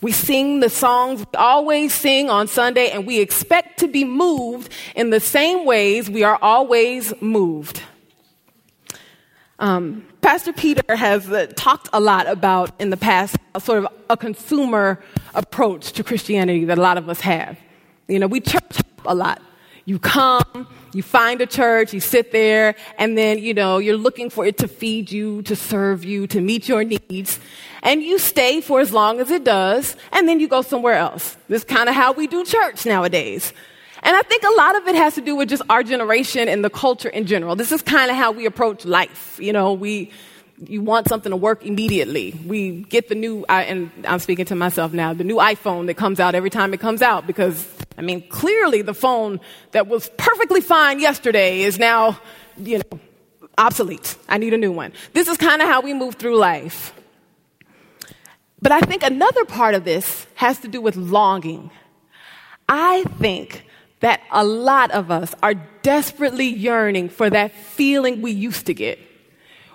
We 0.00 0.10
sing 0.12 0.60
the 0.60 0.70
songs 0.70 1.20
we 1.20 1.26
always 1.36 1.92
sing 1.92 2.30
on 2.30 2.48
Sunday, 2.48 2.90
and 2.90 3.06
we 3.06 3.20
expect 3.20 3.80
to 3.80 3.88
be 3.88 4.04
moved 4.04 4.72
in 4.96 5.10
the 5.10 5.20
same 5.20 5.66
ways 5.66 6.08
we 6.08 6.22
are 6.22 6.38
always 6.40 7.12
moved. 7.20 7.82
Um, 9.58 10.06
Pastor 10.22 10.54
Peter 10.54 10.96
has 10.96 11.28
uh, 11.30 11.46
talked 11.56 11.90
a 11.92 12.00
lot 12.00 12.26
about 12.26 12.80
in 12.80 12.88
the 12.88 12.96
past 12.96 13.36
sort 13.58 13.84
of 13.84 13.92
a 14.08 14.16
consumer 14.16 14.98
approach 15.34 15.92
to 15.92 16.04
Christianity 16.04 16.64
that 16.64 16.78
a 16.78 16.80
lot 16.80 16.96
of 16.96 17.10
us 17.10 17.20
have. 17.20 17.58
You 18.06 18.18
know, 18.18 18.28
we 18.28 18.40
church 18.40 18.78
a 19.04 19.14
lot. 19.14 19.42
You 19.88 19.98
come, 19.98 20.68
you 20.92 21.02
find 21.02 21.40
a 21.40 21.46
church, 21.46 21.94
you 21.94 22.00
sit 22.00 22.30
there, 22.30 22.74
and 22.98 23.16
then, 23.16 23.38
you 23.38 23.54
know, 23.54 23.78
you're 23.78 23.96
looking 23.96 24.28
for 24.28 24.44
it 24.44 24.58
to 24.58 24.68
feed 24.68 25.10
you, 25.10 25.40
to 25.44 25.56
serve 25.56 26.04
you, 26.04 26.26
to 26.26 26.42
meet 26.42 26.68
your 26.68 26.84
needs. 26.84 27.40
And 27.82 28.02
you 28.02 28.18
stay 28.18 28.60
for 28.60 28.80
as 28.80 28.92
long 28.92 29.18
as 29.18 29.30
it 29.30 29.44
does, 29.44 29.96
and 30.12 30.28
then 30.28 30.40
you 30.40 30.46
go 30.46 30.60
somewhere 30.60 30.92
else. 30.92 31.38
This 31.48 31.62
is 31.62 31.64
kind 31.64 31.88
of 31.88 31.94
how 31.94 32.12
we 32.12 32.26
do 32.26 32.44
church 32.44 32.84
nowadays. 32.84 33.54
And 34.02 34.14
I 34.14 34.20
think 34.20 34.42
a 34.42 34.54
lot 34.58 34.76
of 34.76 34.86
it 34.88 34.94
has 34.94 35.14
to 35.14 35.22
do 35.22 35.34
with 35.34 35.48
just 35.48 35.62
our 35.70 35.82
generation 35.82 36.48
and 36.48 36.62
the 36.62 36.68
culture 36.68 37.08
in 37.08 37.24
general. 37.24 37.56
This 37.56 37.72
is 37.72 37.80
kind 37.80 38.10
of 38.10 38.16
how 38.18 38.32
we 38.32 38.44
approach 38.44 38.84
life. 38.84 39.38
You 39.40 39.54
know, 39.54 39.72
we, 39.72 40.12
you 40.66 40.82
want 40.82 41.08
something 41.08 41.30
to 41.30 41.36
work 41.36 41.64
immediately. 41.64 42.38
We 42.46 42.82
get 42.82 43.08
the 43.08 43.14
new, 43.14 43.46
I, 43.48 43.62
and 43.62 43.90
I'm 44.06 44.18
speaking 44.18 44.44
to 44.44 44.54
myself 44.54 44.92
now, 44.92 45.14
the 45.14 45.24
new 45.24 45.36
iPhone 45.36 45.86
that 45.86 45.94
comes 45.94 46.20
out 46.20 46.34
every 46.34 46.50
time 46.50 46.74
it 46.74 46.80
comes 46.80 47.00
out 47.00 47.26
because, 47.26 47.66
I 47.98 48.02
mean, 48.02 48.26
clearly 48.28 48.82
the 48.82 48.94
phone 48.94 49.40
that 49.72 49.88
was 49.88 50.08
perfectly 50.16 50.60
fine 50.60 51.00
yesterday 51.00 51.62
is 51.62 51.78
now, 51.78 52.20
you 52.56 52.78
know, 52.78 53.00
obsolete. 53.58 54.16
I 54.28 54.38
need 54.38 54.54
a 54.54 54.56
new 54.56 54.70
one. 54.70 54.92
This 55.12 55.26
is 55.26 55.36
kind 55.36 55.60
of 55.60 55.68
how 55.68 55.80
we 55.80 55.92
move 55.92 56.14
through 56.14 56.36
life. 56.36 56.94
But 58.62 58.70
I 58.70 58.80
think 58.80 59.02
another 59.02 59.44
part 59.44 59.74
of 59.74 59.84
this 59.84 60.26
has 60.34 60.60
to 60.60 60.68
do 60.68 60.80
with 60.80 60.94
longing. 60.94 61.72
I 62.68 63.02
think 63.18 63.64
that 64.00 64.20
a 64.30 64.44
lot 64.44 64.92
of 64.92 65.10
us 65.10 65.34
are 65.42 65.54
desperately 65.82 66.46
yearning 66.46 67.08
for 67.08 67.28
that 67.30 67.52
feeling 67.52 68.22
we 68.22 68.30
used 68.30 68.66
to 68.66 68.74
get 68.74 69.00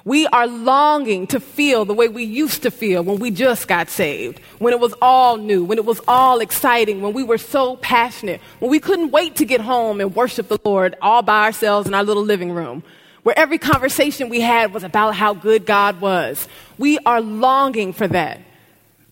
we 0.06 0.28
are 0.28 0.48
longing 0.48 1.28
to 1.28 1.40
feel 1.40 1.86
the 1.86 1.94
way 1.94 2.10
we 2.10 2.24
used 2.24 2.64
to 2.64 2.72
feel 2.72 3.04
when 3.04 3.20
we 3.20 3.32
just 3.32 3.68
got 3.68 3.90
saved, 3.90 4.40
when 4.60 4.74
it 4.74 4.80
was 4.80 4.94
all 5.02 5.38
new, 5.38 5.64
when 5.64 5.78
it 5.78 5.86
was 5.86 6.02
all 6.08 6.42
exciting, 6.42 7.02
when 7.02 7.14
we 7.14 7.24
were 7.24 7.38
so 7.38 7.78
passionate, 7.78 8.42
when 8.60 8.70
we 8.70 8.80
couldn't 8.80 9.12
wait 9.12 9.38
to 9.38 9.46
get 9.46 9.62
home 9.62 10.02
and 10.02 10.14
worship 10.14 10.50
the 10.50 10.60
Lord 10.66 10.96
all 11.02 11.22
by 11.22 11.46
ourselves 11.46 11.88
in 11.88 11.94
our 11.94 12.04
little 12.04 12.24
living 12.24 12.52
room, 12.52 12.84
where 13.24 13.38
every 13.40 13.58
conversation 13.58 14.28
we 14.28 14.42
had 14.42 14.74
was 14.74 14.84
about 14.84 15.16
how 15.16 15.34
good 15.34 15.66
God 15.66 16.02
was. 16.02 16.50
We 16.78 17.00
are 17.06 17.22
longing 17.22 17.94
for 17.94 18.08
that. 18.10 18.42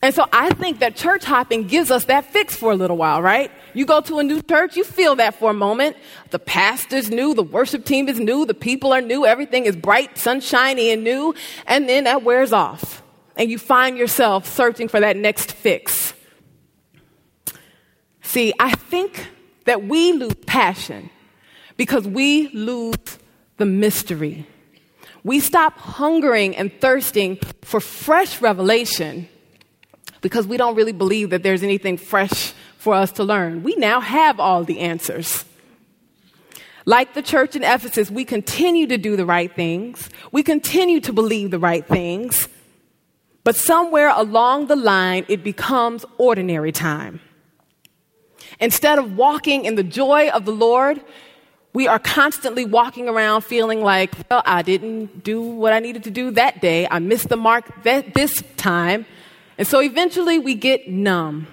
And 0.03 0.15
so 0.15 0.25
I 0.33 0.49
think 0.51 0.79
that 0.79 0.95
church 0.95 1.23
hopping 1.23 1.67
gives 1.67 1.91
us 1.91 2.05
that 2.05 2.25
fix 2.25 2.55
for 2.55 2.71
a 2.71 2.75
little 2.75 2.97
while, 2.97 3.21
right? 3.21 3.51
You 3.75 3.85
go 3.85 4.01
to 4.01 4.17
a 4.17 4.23
new 4.23 4.41
church, 4.41 4.75
you 4.75 4.83
feel 4.83 5.15
that 5.17 5.35
for 5.35 5.51
a 5.51 5.53
moment. 5.53 5.95
The 6.31 6.39
pastor's 6.39 7.11
new, 7.11 7.35
the 7.35 7.43
worship 7.43 7.85
team 7.85 8.09
is 8.09 8.19
new, 8.19 8.45
the 8.45 8.55
people 8.55 8.93
are 8.93 9.01
new, 9.01 9.27
everything 9.27 9.65
is 9.65 9.75
bright, 9.75 10.17
sunshiny, 10.17 10.89
and 10.91 11.03
new, 11.03 11.35
and 11.67 11.87
then 11.87 12.05
that 12.05 12.23
wears 12.23 12.51
off. 12.51 13.03
And 13.35 13.51
you 13.51 13.59
find 13.59 13.95
yourself 13.95 14.47
searching 14.47 14.87
for 14.87 14.99
that 14.99 15.17
next 15.17 15.51
fix. 15.51 16.13
See, 18.23 18.53
I 18.59 18.71
think 18.73 19.27
that 19.65 19.83
we 19.83 20.13
lose 20.13 20.35
passion 20.47 21.11
because 21.77 22.07
we 22.07 22.49
lose 22.49 22.95
the 23.57 23.65
mystery. 23.65 24.47
We 25.23 25.39
stop 25.39 25.77
hungering 25.77 26.55
and 26.55 26.71
thirsting 26.81 27.37
for 27.61 27.79
fresh 27.79 28.41
revelation 28.41 29.29
because 30.21 30.47
we 30.47 30.57
don't 30.57 30.75
really 30.75 30.91
believe 30.91 31.31
that 31.31 31.43
there's 31.43 31.63
anything 31.63 31.97
fresh 31.97 32.53
for 32.77 32.93
us 32.93 33.11
to 33.13 33.23
learn. 33.23 33.63
We 33.63 33.75
now 33.75 33.99
have 33.99 34.39
all 34.39 34.63
the 34.63 34.79
answers. 34.79 35.45
Like 36.85 37.13
the 37.13 37.21
church 37.21 37.55
in 37.55 37.63
Ephesus, 37.63 38.09
we 38.09 38.25
continue 38.25 38.87
to 38.87 38.97
do 38.97 39.15
the 39.15 39.25
right 39.25 39.53
things. 39.53 40.09
We 40.31 40.41
continue 40.41 40.99
to 41.01 41.13
believe 41.13 41.51
the 41.51 41.59
right 41.59 41.85
things. 41.85 42.47
But 43.43 43.55
somewhere 43.55 44.11
along 44.15 44.67
the 44.67 44.75
line, 44.75 45.25
it 45.27 45.43
becomes 45.43 46.05
ordinary 46.17 46.71
time. 46.71 47.21
Instead 48.59 48.99
of 48.99 49.17
walking 49.17 49.65
in 49.65 49.75
the 49.75 49.83
joy 49.83 50.29
of 50.29 50.45
the 50.45 50.51
Lord, 50.51 51.01
we 51.73 51.87
are 51.87 51.99
constantly 51.99 52.65
walking 52.65 53.07
around 53.07 53.41
feeling 53.41 53.81
like, 53.81 54.13
well, 54.29 54.43
I 54.45 54.61
didn't 54.61 55.23
do 55.23 55.41
what 55.41 55.73
I 55.73 55.79
needed 55.79 56.03
to 56.03 56.11
do 56.11 56.31
that 56.31 56.61
day. 56.61 56.87
I 56.89 56.99
missed 56.99 57.29
the 57.29 57.37
mark 57.37 57.83
that, 57.83 58.13
this 58.13 58.43
time. 58.57 59.05
And 59.61 59.67
so 59.67 59.79
eventually 59.79 60.39
we 60.39 60.55
get 60.55 60.89
numb. 60.89 61.45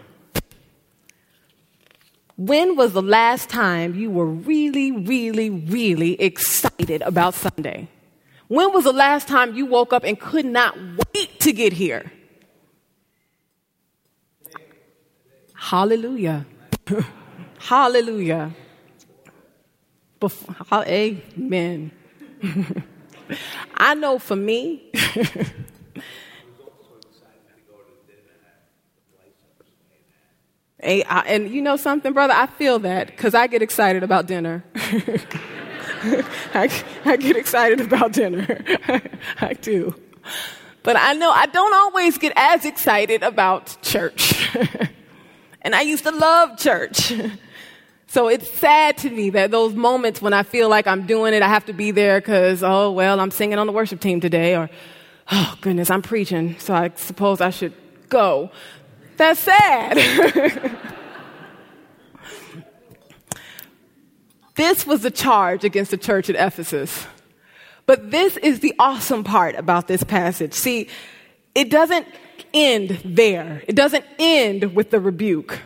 When 2.38 2.74
was 2.74 2.94
the 2.94 3.02
last 3.02 3.50
time 3.50 3.94
you 3.96 4.10
were 4.10 4.24
really, 4.24 4.90
really, 4.92 5.50
really 5.50 6.18
excited 6.18 7.02
about 7.02 7.34
Sunday? 7.34 7.86
When 8.46 8.72
was 8.72 8.84
the 8.84 8.94
last 8.94 9.28
time 9.28 9.54
you 9.54 9.66
woke 9.66 9.92
up 9.92 10.04
and 10.04 10.18
could 10.18 10.46
not 10.46 10.74
wait 11.14 11.38
to 11.40 11.52
get 11.52 11.74
here? 11.74 12.10
Hallelujah. 15.52 16.46
Hallelujah. 17.58 18.52
Before, 20.18 20.82
amen. 20.86 21.92
I 23.74 23.94
know 23.94 24.18
for 24.18 24.36
me, 24.36 24.90
and 30.80 31.50
you 31.50 31.62
know 31.62 31.76
something, 31.76 32.12
brother? 32.12 32.34
I 32.34 32.46
feel 32.46 32.78
that 32.80 33.08
because 33.08 33.34
I 33.34 33.46
get 33.46 33.62
excited 33.62 34.02
about 34.02 34.26
dinner. 34.26 34.64
I, 36.54 36.70
I, 37.04 37.16
get 37.16 37.36
excited 37.36 37.80
about 37.80 38.12
dinner. 38.12 38.62
I 39.40 39.54
do. 39.54 39.94
But 40.84 40.96
I 40.96 41.14
know 41.14 41.30
I 41.30 41.46
don't 41.46 41.74
always 41.74 42.18
get 42.18 42.32
as 42.36 42.64
excited 42.64 43.22
about 43.22 43.76
church. 43.82 44.48
and 45.62 45.74
I 45.74 45.80
used 45.80 46.04
to 46.04 46.12
love 46.12 46.56
church. 46.56 47.12
So 48.06 48.28
it's 48.28 48.48
sad 48.50 48.96
to 48.98 49.10
me 49.10 49.30
that 49.30 49.50
those 49.50 49.74
moments 49.74 50.22
when 50.22 50.32
I 50.32 50.42
feel 50.42 50.68
like 50.68 50.86
I'm 50.86 51.06
doing 51.06 51.34
it, 51.34 51.42
I 51.42 51.48
have 51.48 51.66
to 51.66 51.74
be 51.74 51.90
there 51.90 52.20
because, 52.20 52.62
oh, 52.62 52.92
well, 52.92 53.20
I'm 53.20 53.30
singing 53.30 53.58
on 53.58 53.66
the 53.66 53.72
worship 53.72 54.00
team 54.00 54.20
today, 54.20 54.56
or, 54.56 54.70
oh, 55.30 55.58
goodness, 55.60 55.90
I'm 55.90 56.00
preaching, 56.00 56.58
so 56.58 56.74
I 56.74 56.90
suppose 56.94 57.42
I 57.42 57.50
should 57.50 57.74
go. 58.08 58.50
That's 59.18 59.40
sad. 59.40 59.96
this 64.54 64.86
was 64.86 65.02
the 65.02 65.10
charge 65.10 65.64
against 65.64 65.90
the 65.90 65.96
church 65.96 66.30
at 66.30 66.36
Ephesus. 66.36 67.06
But 67.84 68.12
this 68.12 68.36
is 68.36 68.60
the 68.60 68.74
awesome 68.78 69.24
part 69.24 69.56
about 69.56 69.88
this 69.88 70.04
passage. 70.04 70.54
See, 70.54 70.88
it 71.54 71.68
doesn't 71.68 72.06
end 72.54 73.00
there, 73.04 73.62
it 73.66 73.74
doesn't 73.74 74.04
end 74.18 74.76
with 74.76 74.90
the 74.90 75.00
rebuke. 75.00 75.58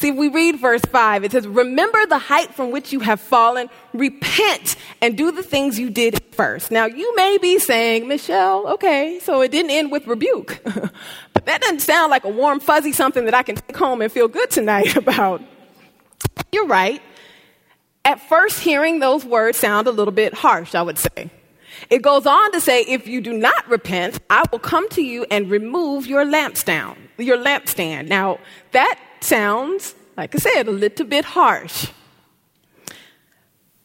See, 0.00 0.10
we 0.10 0.28
read 0.28 0.58
verse 0.58 0.80
5. 0.80 1.24
It 1.24 1.32
says, 1.32 1.46
Remember 1.46 2.06
the 2.06 2.16
height 2.16 2.54
from 2.54 2.70
which 2.70 2.90
you 2.90 3.00
have 3.00 3.20
fallen, 3.20 3.68
repent, 3.92 4.76
and 5.02 5.14
do 5.14 5.30
the 5.30 5.42
things 5.42 5.78
you 5.78 5.90
did 5.90 6.24
first. 6.32 6.70
Now, 6.70 6.86
you 6.86 7.14
may 7.16 7.36
be 7.36 7.58
saying, 7.58 8.08
Michelle, 8.08 8.66
okay, 8.68 9.20
so 9.22 9.42
it 9.42 9.50
didn't 9.50 9.72
end 9.72 9.92
with 9.92 10.06
rebuke. 10.06 10.64
that 11.44 11.60
doesn't 11.60 11.80
sound 11.80 12.10
like 12.10 12.24
a 12.24 12.28
warm, 12.28 12.60
fuzzy 12.60 12.92
something 12.92 13.24
that 13.24 13.34
I 13.34 13.42
can 13.42 13.56
take 13.56 13.76
home 13.76 14.02
and 14.02 14.10
feel 14.10 14.28
good 14.28 14.50
tonight 14.50 14.96
about. 15.04 15.42
You're 16.52 16.66
right. 16.66 17.02
At 18.04 18.20
first 18.20 18.60
hearing 18.60 18.98
those 18.98 19.24
words 19.24 19.58
sound 19.58 19.86
a 19.86 19.90
little 19.90 20.12
bit 20.12 20.34
harsh, 20.34 20.74
I 20.74 20.82
would 20.82 20.98
say. 20.98 21.30
It 21.88 22.02
goes 22.02 22.26
on 22.26 22.52
to 22.52 22.60
say, 22.60 22.82
if 22.82 23.06
you 23.06 23.20
do 23.20 23.32
not 23.32 23.68
repent, 23.68 24.20
I 24.28 24.44
will 24.50 24.58
come 24.58 24.88
to 24.90 25.02
you 25.02 25.24
and 25.30 25.50
remove 25.50 26.06
your 26.06 26.24
lampstand, 26.24 26.96
your 27.18 27.38
lampstand. 27.38 28.08
Now, 28.08 28.38
that 28.72 28.98
sounds, 29.20 29.94
like 30.16 30.34
I 30.34 30.38
said, 30.38 30.68
a 30.68 30.72
little 30.72 31.06
bit 31.06 31.24
harsh. 31.24 31.88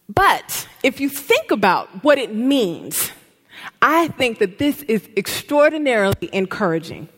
But 0.10 0.68
if 0.84 1.00
you 1.00 1.10
think 1.10 1.52
about 1.52 2.04
what 2.04 2.18
it 2.18 2.34
means, 2.34 3.12
I 3.82 4.08
think 4.10 4.40
that 4.40 4.58
this 4.58 4.82
is 4.84 5.08
extraordinarily 5.18 6.30
encouraging. 6.32 7.10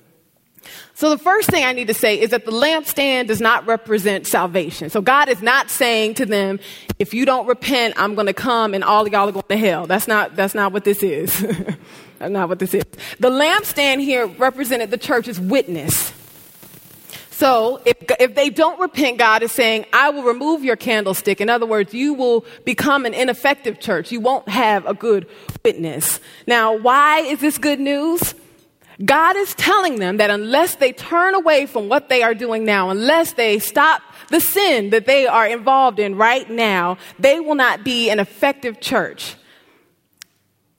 So, 0.94 1.10
the 1.10 1.18
first 1.18 1.50
thing 1.50 1.64
I 1.64 1.74
need 1.74 1.88
to 1.88 1.94
say 1.94 2.20
is 2.20 2.32
that 2.32 2.46
the 2.46 2.52
lampstand 2.52 3.28
does 3.28 3.40
not 3.40 3.68
represent 3.68 4.26
salvation. 4.26 4.90
So, 4.90 5.02
God 5.02 5.30
is 5.30 5.42
not 5.42 5.70
saying 5.70 6.16
to 6.16 6.26
them, 6.26 6.60
if 7.00 7.14
you 7.14 7.26
don't 7.26 7.48
repent, 7.48 7.94
I'm 7.98 8.16
going 8.16 8.28
to 8.28 8.34
come 8.34 8.74
and 8.74 8.84
all 8.84 9.06
of 9.06 9.12
y'all 9.12 9.30
are 9.30 9.32
going 9.32 9.46
to 9.50 9.58
hell. 9.58 9.86
That's 9.86 10.08
not, 10.08 10.36
that's 10.36 10.56
not 10.56 10.74
what 10.74 10.84
this 10.84 11.04
is. 11.04 11.40
that's 12.20 12.32
not 12.32 12.50
what 12.50 12.60
this 12.60 12.74
is. 12.74 12.84
The 13.20 13.30
lampstand 13.30 14.02
here 14.02 14.26
represented 14.28 14.92
the 14.92 14.98
church's 14.98 15.40
witness. 15.40 16.14
So 17.38 17.80
if, 17.86 17.98
if 18.20 18.34
they 18.34 18.50
don't 18.50 18.80
repent, 18.80 19.20
God 19.20 19.44
is 19.44 19.52
saying, 19.52 19.86
I 19.94 20.10
will 20.10 20.24
remove 20.24 20.64
your 20.64 20.76
candlestick. 20.76 21.40
In 21.40 21.52
other 21.52 21.68
words, 21.68 21.94
you 21.94 22.16
will 22.16 22.44
become 22.66 23.06
an 23.06 23.14
ineffective 23.14 23.80
church. 23.80 24.12
You 24.12 24.20
won't 24.20 24.50
have 24.50 24.88
a 24.88 24.96
good 24.96 25.28
witness. 25.64 26.20
Now, 26.48 26.76
why 26.76 27.20
is 27.20 27.40
this 27.40 27.60
good 27.60 27.80
news? 27.80 28.34
God 29.04 29.36
is 29.36 29.54
telling 29.54 30.00
them 30.00 30.18
that 30.18 30.30
unless 30.30 30.76
they 30.76 30.92
turn 30.92 31.36
away 31.36 31.66
from 31.68 31.88
what 31.88 32.10
they 32.10 32.24
are 32.24 32.34
doing 32.34 32.66
now, 32.66 32.90
unless 32.90 33.34
they 33.34 33.60
stop 33.60 34.02
the 34.30 34.40
sin 34.40 34.90
that 34.90 35.06
they 35.06 35.28
are 35.28 35.48
involved 35.48 36.00
in 36.00 36.16
right 36.16 36.50
now, 36.50 36.98
they 37.20 37.40
will 37.40 37.56
not 37.56 37.84
be 37.84 38.10
an 38.10 38.20
effective 38.20 38.80
church. 38.80 39.36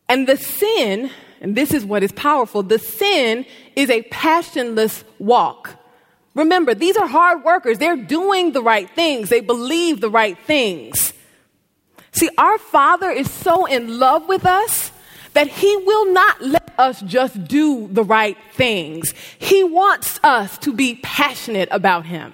And 0.08 0.26
the 0.26 0.36
sin, 0.36 1.10
and 1.40 1.54
this 1.54 1.72
is 1.72 1.84
what 1.84 2.02
is 2.02 2.12
powerful, 2.12 2.62
the 2.62 2.78
sin 2.78 3.46
is 3.76 3.88
a 3.88 4.02
passionless 4.02 5.04
walk. 5.18 5.76
Remember, 6.34 6.74
these 6.74 6.96
are 6.96 7.06
hard 7.06 7.44
workers. 7.44 7.78
They're 7.78 7.96
doing 7.96 8.52
the 8.52 8.62
right 8.62 8.90
things, 8.90 9.28
they 9.28 9.40
believe 9.40 10.00
the 10.00 10.10
right 10.10 10.38
things. 10.38 11.12
See, 12.12 12.30
our 12.36 12.58
Father 12.58 13.10
is 13.10 13.30
so 13.30 13.66
in 13.66 14.00
love 14.00 14.26
with 14.28 14.44
us 14.44 14.90
that 15.38 15.46
He 15.46 15.76
will 15.76 16.12
not 16.12 16.42
let 16.42 16.74
us 16.78 17.00
just 17.02 17.44
do 17.44 17.86
the 17.92 18.02
right 18.02 18.36
things. 18.54 19.14
He 19.38 19.62
wants 19.62 20.18
us 20.24 20.58
to 20.58 20.72
be 20.72 20.96
passionate 20.96 21.68
about 21.70 22.04
Him. 22.06 22.32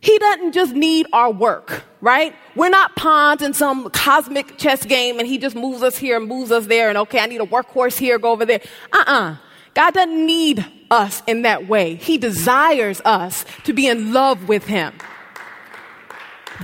He 0.00 0.18
doesn't 0.18 0.50
just 0.50 0.74
need 0.74 1.06
our 1.12 1.30
work, 1.30 1.84
right? 2.00 2.34
We're 2.56 2.70
not 2.70 2.96
pawns 2.96 3.40
in 3.40 3.54
some 3.54 3.88
cosmic 3.90 4.58
chess 4.58 4.84
game 4.84 5.20
and 5.20 5.28
He 5.28 5.38
just 5.38 5.54
moves 5.54 5.84
us 5.84 5.96
here 5.96 6.16
and 6.16 6.26
moves 6.26 6.50
us 6.50 6.66
there 6.66 6.88
and 6.88 6.98
okay, 6.98 7.20
I 7.20 7.26
need 7.26 7.40
a 7.40 7.46
workhorse 7.46 7.96
here, 7.96 8.18
go 8.18 8.32
over 8.32 8.44
there. 8.44 8.62
Uh 8.92 9.04
uh-uh. 9.06 9.12
uh 9.12 9.36
God 9.74 9.94
doesn't 9.94 10.26
need 10.26 10.66
us 10.90 11.22
in 11.28 11.42
that 11.42 11.68
way. 11.68 11.94
He 11.94 12.18
desires 12.18 13.00
us 13.04 13.44
to 13.62 13.72
be 13.72 13.86
in 13.86 14.12
love 14.12 14.48
with 14.48 14.66
Him. 14.66 14.92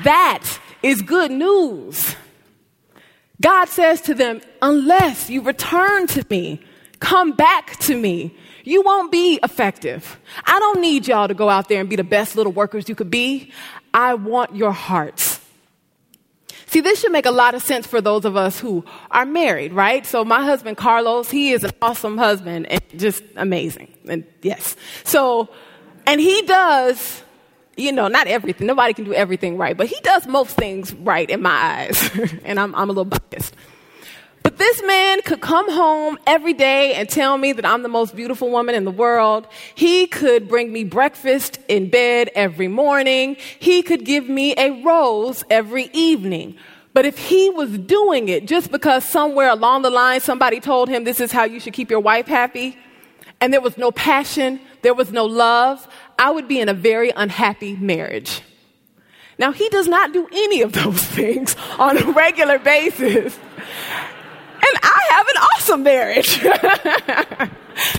That 0.03 0.59
is 0.83 1.01
good 1.01 1.31
news. 1.31 2.17
God 3.45 3.69
says 3.69 4.01
to 4.01 4.15
them, 4.15 4.41
unless 4.63 5.29
you 5.29 5.43
return 5.43 6.07
to 6.07 6.25
me, 6.31 6.63
come 6.99 7.33
back 7.33 7.79
to 7.81 7.95
me, 7.95 8.35
you 8.65 8.81
won't 8.81 9.13
be 9.13 9.39
effective. 9.43 10.19
I 10.47 10.59
don't 10.59 10.81
need 10.81 11.07
y'all 11.07 11.29
to 11.29 11.35
go 11.35 11.51
out 11.51 11.69
there 11.69 11.79
and 11.79 11.91
be 11.91 11.97
the 11.97 12.05
best 12.05 12.37
little 12.37 12.53
workers 12.53 12.89
you 12.89 12.95
could 12.95 13.11
be. 13.11 13.53
I 13.93 14.15
want 14.15 14.57
your 14.57 14.73
hearts. 14.73 15.41
See, 16.69 16.81
this 16.81 17.03
should 17.03 17.13
make 17.13 17.27
a 17.27 17.31
lot 17.31 17.55
of 17.55 17.63
sense 17.63 17.87
for 17.87 18.01
those 18.01 18.25
of 18.25 18.35
us 18.35 18.59
who 18.59 18.83
are 19.11 19.27
married, 19.27 19.75
right? 19.75 20.07
So 20.07 20.25
my 20.25 20.43
husband, 20.43 20.79
Carlos, 20.79 21.31
he 21.31 21.53
is 21.53 21.65
an 21.65 21.73
awesome 21.83 22.17
husband 22.17 22.67
and 22.71 22.83
just 22.97 23.23
amazing. 23.37 23.93
And 24.09 24.25
yes. 24.41 24.75
So, 25.05 25.51
and 26.07 26.19
he 26.19 26.41
does, 26.47 27.23
you 27.77 27.93
know, 27.93 28.09
not 28.09 28.27
everything. 28.27 28.67
Nobody 28.67 28.95
can 28.95 29.05
do 29.05 29.15
everything 29.15 29.57
right, 29.57 29.77
but 29.77 29.87
he 29.87 29.99
does 30.03 30.27
most 30.27 30.57
things 30.57 30.95
right 30.95 31.29
in 31.29 31.43
my 31.43 31.51
eyes. 31.51 32.11
and 32.45 32.59
I'm, 32.59 32.75
I'm 32.75 32.91
a 32.91 32.93
little 32.93 33.05
biased. 33.05 33.55
But 34.45 34.59
this 34.59 34.83
man 34.85 35.23
could 35.23 35.41
come 35.41 35.73
home 35.73 36.19
every 36.27 36.53
day 36.53 36.93
and 36.95 37.09
tell 37.09 37.39
me 37.39 37.53
that 37.55 37.65
I'm 37.65 37.83
the 37.83 37.89
most 37.89 38.15
beautiful 38.15 38.51
woman 38.51 38.75
in 38.75 38.85
the 38.85 38.91
world. 38.91 39.47
He 39.75 40.07
could 40.07 40.49
bring 40.49 40.71
me 40.71 40.85
breakfast 40.85 41.59
in 41.67 41.89
bed 41.89 42.31
every 42.35 42.69
morning. 42.69 43.37
He 43.59 43.83
could 43.83 44.05
give 44.05 44.29
me 44.29 44.55
a 44.59 44.83
rose 44.83 45.45
every 45.49 45.89
evening. 45.95 46.57
But 46.93 47.07
if 47.07 47.17
he 47.17 47.49
was 47.51 47.77
doing 47.79 48.29
it 48.29 48.47
just 48.47 48.71
because 48.71 49.05
somewhere 49.05 49.49
along 49.49 49.81
the 49.81 49.91
line 49.91 50.21
somebody 50.21 50.61
told 50.61 50.91
him 50.91 51.05
this 51.05 51.21
is 51.21 51.33
how 51.33 51.45
you 51.45 51.59
should 51.59 51.73
keep 51.73 51.91
your 51.91 52.01
wife 52.01 52.27
happy, 52.27 52.77
and 53.41 53.53
there 53.53 53.61
was 53.61 53.77
no 53.77 53.91
passion, 53.91 54.61
there 54.83 54.95
was 54.95 55.11
no 55.11 55.25
love, 55.25 55.89
I 56.19 56.31
would 56.31 56.49
be 56.49 56.61
in 56.61 56.69
a 56.69 56.75
very 56.75 57.11
unhappy 57.15 57.77
marriage. 57.77 58.43
Now, 59.39 59.53
he 59.53 59.69
does 59.69 59.89
not 59.89 60.13
do 60.13 60.29
any 60.33 60.63
of 60.63 60.73
those 60.73 61.03
things 61.17 61.57
on 61.79 61.99
a 61.99 62.13
regular 62.13 62.59
basis 62.59 63.39
and 64.65 64.79
I 64.83 65.01
have 65.11 65.29
an 65.29 65.37
awesome 65.37 65.83
marriage. 65.83 67.51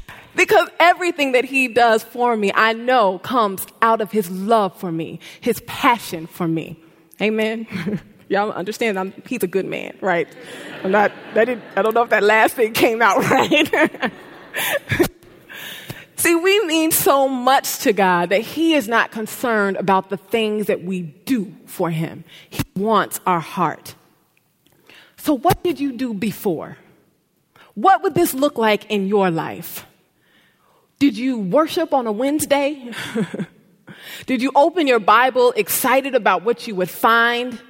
because 0.35 0.69
everything 0.79 1.33
that 1.33 1.45
he 1.45 1.67
does 1.67 2.03
for 2.03 2.35
me, 2.35 2.51
I 2.53 2.73
know 2.73 3.19
comes 3.19 3.65
out 3.81 4.01
of 4.01 4.11
his 4.11 4.29
love 4.31 4.77
for 4.77 4.91
me, 4.91 5.19
his 5.41 5.61
passion 5.67 6.27
for 6.27 6.47
me. 6.47 6.77
Amen. 7.21 7.67
Y'all 8.29 8.51
understand 8.51 8.97
I'm, 8.97 9.13
he's 9.27 9.43
a 9.43 9.47
good 9.47 9.65
man, 9.65 9.95
right? 10.01 10.27
I'm 10.83 10.91
not, 10.91 11.11
that 11.35 11.47
I 11.49 11.81
don't 11.81 11.93
know 11.93 12.03
if 12.03 12.09
that 12.09 12.23
last 12.23 12.55
thing 12.55 12.73
came 12.73 13.01
out 13.01 13.17
right. 13.29 14.11
See, 16.25 16.33
we 16.33 16.65
mean 16.65 16.89
so 16.89 17.27
much 17.27 17.77
to 17.81 17.93
God 17.93 18.29
that 18.29 18.41
He 18.41 18.73
is 18.73 18.87
not 18.87 19.11
concerned 19.11 19.77
about 19.77 20.09
the 20.09 20.17
things 20.17 20.65
that 20.65 20.83
we 20.83 21.03
do 21.03 21.53
for 21.67 21.91
Him. 21.91 22.23
He 22.49 22.63
wants 22.75 23.19
our 23.27 23.39
heart. 23.39 23.93
So, 25.17 25.35
what 25.35 25.63
did 25.63 25.79
you 25.79 25.91
do 25.91 26.15
before? 26.15 26.77
What 27.75 28.01
would 28.01 28.15
this 28.15 28.33
look 28.33 28.57
like 28.57 28.89
in 28.89 29.05
your 29.05 29.29
life? 29.29 29.85
Did 30.97 31.15
you 31.15 31.37
worship 31.37 31.93
on 31.93 32.07
a 32.07 32.11
Wednesday? 32.11 32.91
did 34.25 34.41
you 34.41 34.51
open 34.55 34.87
your 34.87 34.97
Bible 34.97 35.51
excited 35.51 36.15
about 36.15 36.41
what 36.41 36.65
you 36.65 36.73
would 36.73 36.89
find? 36.89 37.61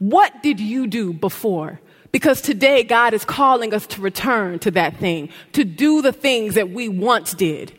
What 0.00 0.42
did 0.42 0.58
you 0.58 0.88
do 0.88 1.12
before? 1.12 1.80
Because 2.10 2.40
today 2.40 2.82
God 2.82 3.14
is 3.14 3.24
calling 3.24 3.72
us 3.72 3.86
to 3.86 4.00
return 4.00 4.58
to 4.58 4.72
that 4.72 4.96
thing, 4.96 5.28
to 5.52 5.62
do 5.62 6.02
the 6.02 6.12
things 6.12 6.54
that 6.56 6.70
we 6.70 6.88
once 6.88 7.34
did. 7.34 7.72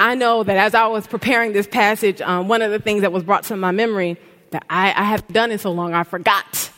I 0.00 0.14
know 0.14 0.42
that 0.42 0.56
as 0.56 0.74
I 0.74 0.86
was 0.86 1.06
preparing 1.06 1.52
this 1.52 1.66
passage, 1.66 2.22
um, 2.22 2.48
one 2.48 2.62
of 2.62 2.70
the 2.70 2.78
things 2.78 3.02
that 3.02 3.12
was 3.12 3.22
brought 3.22 3.44
to 3.44 3.56
my 3.56 3.70
memory 3.70 4.16
that 4.48 4.64
I, 4.70 4.88
I 4.88 5.04
haven't 5.04 5.30
done 5.34 5.52
it 5.52 5.60
so 5.60 5.72
long, 5.72 5.92
I 5.92 6.04
forgot. 6.04 6.70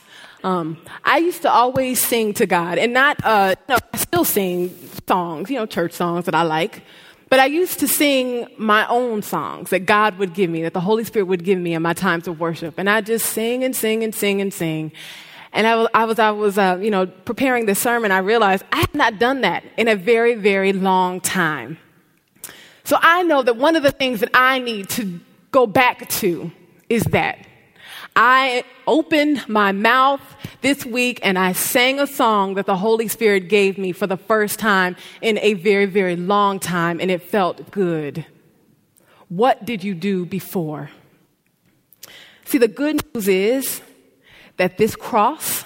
Um, 0.42 0.76
I 1.04 1.18
used 1.18 1.42
to 1.42 1.50
always 1.50 2.04
sing 2.04 2.34
to 2.34 2.46
God, 2.46 2.78
and 2.78 2.92
not, 2.92 3.24
uh, 3.24 3.54
I 3.68 3.96
still 3.96 4.24
sing 4.24 4.76
songs, 5.06 5.50
you 5.50 5.56
know, 5.56 5.66
church 5.66 5.92
songs 5.92 6.24
that 6.24 6.34
I 6.34 6.42
like. 6.42 6.82
But 7.28 7.38
I 7.38 7.46
used 7.46 7.78
to 7.78 7.86
sing 7.86 8.48
my 8.58 8.86
own 8.88 9.22
songs 9.22 9.70
that 9.70 9.86
God 9.86 10.18
would 10.18 10.34
give 10.34 10.50
me, 10.50 10.62
that 10.62 10.74
the 10.74 10.80
Holy 10.80 11.04
Spirit 11.04 11.26
would 11.26 11.44
give 11.44 11.60
me 11.60 11.74
in 11.74 11.82
my 11.82 11.94
times 11.94 12.26
of 12.26 12.40
worship. 12.40 12.74
And 12.76 12.90
I 12.90 13.02
just 13.02 13.26
sing 13.26 13.62
and 13.62 13.74
sing 13.74 14.02
and 14.02 14.12
sing 14.12 14.40
and 14.40 14.52
sing. 14.52 14.90
And 15.52 15.66
I 15.68 15.76
was, 15.76 15.88
I 15.94 16.04
was, 16.04 16.18
I 16.18 16.30
was 16.32 16.58
uh, 16.58 16.78
you 16.82 16.90
know, 16.90 17.06
preparing 17.06 17.66
this 17.66 17.78
sermon. 17.78 18.10
I 18.10 18.18
realized 18.18 18.64
I 18.72 18.80
had 18.80 18.94
not 18.96 19.20
done 19.20 19.42
that 19.42 19.62
in 19.78 19.86
a 19.86 19.94
very, 19.94 20.34
very 20.34 20.72
long 20.72 21.20
time. 21.20 21.78
So 22.84 22.96
I 23.00 23.22
know 23.22 23.42
that 23.42 23.56
one 23.56 23.76
of 23.76 23.82
the 23.82 23.92
things 23.92 24.20
that 24.20 24.30
I 24.34 24.58
need 24.58 24.88
to 24.90 25.20
go 25.50 25.66
back 25.66 26.08
to 26.08 26.50
is 26.88 27.04
that. 27.04 27.46
I 28.14 28.64
opened 28.86 29.48
my 29.48 29.72
mouth 29.72 30.20
this 30.60 30.84
week 30.84 31.20
and 31.22 31.38
I 31.38 31.52
sang 31.52 31.98
a 31.98 32.06
song 32.06 32.54
that 32.54 32.66
the 32.66 32.76
Holy 32.76 33.08
Spirit 33.08 33.48
gave 33.48 33.78
me 33.78 33.92
for 33.92 34.06
the 34.06 34.16
first 34.16 34.58
time 34.58 34.96
in 35.22 35.38
a 35.38 35.54
very, 35.54 35.86
very 35.86 36.16
long 36.16 36.58
time, 36.58 37.00
and 37.00 37.10
it 37.10 37.22
felt 37.22 37.70
good. 37.70 38.26
What 39.28 39.64
did 39.64 39.82
you 39.82 39.94
do 39.94 40.26
before? 40.26 40.90
See, 42.44 42.58
the 42.58 42.68
good 42.68 43.02
news 43.14 43.28
is 43.28 43.80
that 44.58 44.76
this 44.76 44.94
cross, 44.94 45.64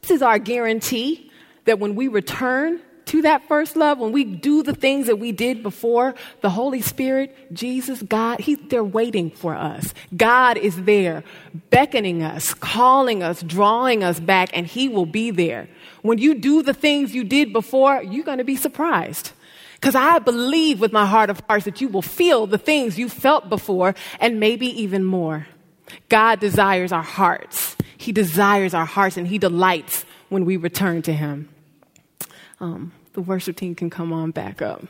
this 0.00 0.10
is 0.10 0.22
our 0.22 0.38
guarantee 0.38 1.30
that 1.66 1.78
when 1.78 1.94
we 1.94 2.08
return 2.08 2.80
to 3.12 3.20
that 3.20 3.46
first 3.46 3.76
love, 3.76 3.98
when 3.98 4.10
we 4.10 4.24
do 4.24 4.62
the 4.62 4.74
things 4.74 5.06
that 5.06 5.18
we 5.18 5.32
did 5.32 5.62
before, 5.62 6.14
the 6.40 6.48
Holy 6.48 6.80
Spirit, 6.80 7.52
Jesus, 7.52 8.00
God, 8.00 8.40
he, 8.40 8.54
they're 8.54 8.82
waiting 8.82 9.30
for 9.30 9.54
us. 9.54 9.92
God 10.16 10.56
is 10.56 10.84
there, 10.84 11.22
beckoning 11.68 12.22
us, 12.22 12.54
calling 12.54 13.22
us, 13.22 13.42
drawing 13.42 14.02
us 14.02 14.18
back, 14.18 14.48
and 14.54 14.66
He 14.66 14.88
will 14.88 15.04
be 15.04 15.30
there. 15.30 15.68
When 16.00 16.16
you 16.16 16.32
do 16.32 16.62
the 16.62 16.72
things 16.72 17.14
you 17.14 17.22
did 17.22 17.52
before, 17.52 18.02
you're 18.02 18.24
going 18.24 18.38
to 18.38 18.44
be 18.44 18.56
surprised. 18.56 19.32
Because 19.74 19.94
I 19.94 20.18
believe 20.18 20.80
with 20.80 20.92
my 20.92 21.04
heart 21.04 21.28
of 21.28 21.42
hearts 21.50 21.66
that 21.66 21.82
you 21.82 21.88
will 21.88 22.00
feel 22.00 22.46
the 22.46 22.56
things 22.56 22.98
you 22.98 23.10
felt 23.10 23.50
before 23.50 23.94
and 24.20 24.40
maybe 24.40 24.68
even 24.80 25.04
more. 25.04 25.46
God 26.08 26.40
desires 26.40 26.92
our 26.92 27.02
hearts. 27.02 27.76
He 27.98 28.10
desires 28.10 28.72
our 28.72 28.86
hearts 28.86 29.18
and 29.18 29.28
He 29.28 29.36
delights 29.36 30.06
when 30.30 30.46
we 30.46 30.56
return 30.56 31.02
to 31.02 31.12
Him. 31.12 31.50
Um, 32.58 32.92
the 33.12 33.20
worship 33.20 33.56
team 33.56 33.74
can 33.74 33.90
come 33.90 34.12
on 34.12 34.30
back 34.30 34.62
up. 34.62 34.84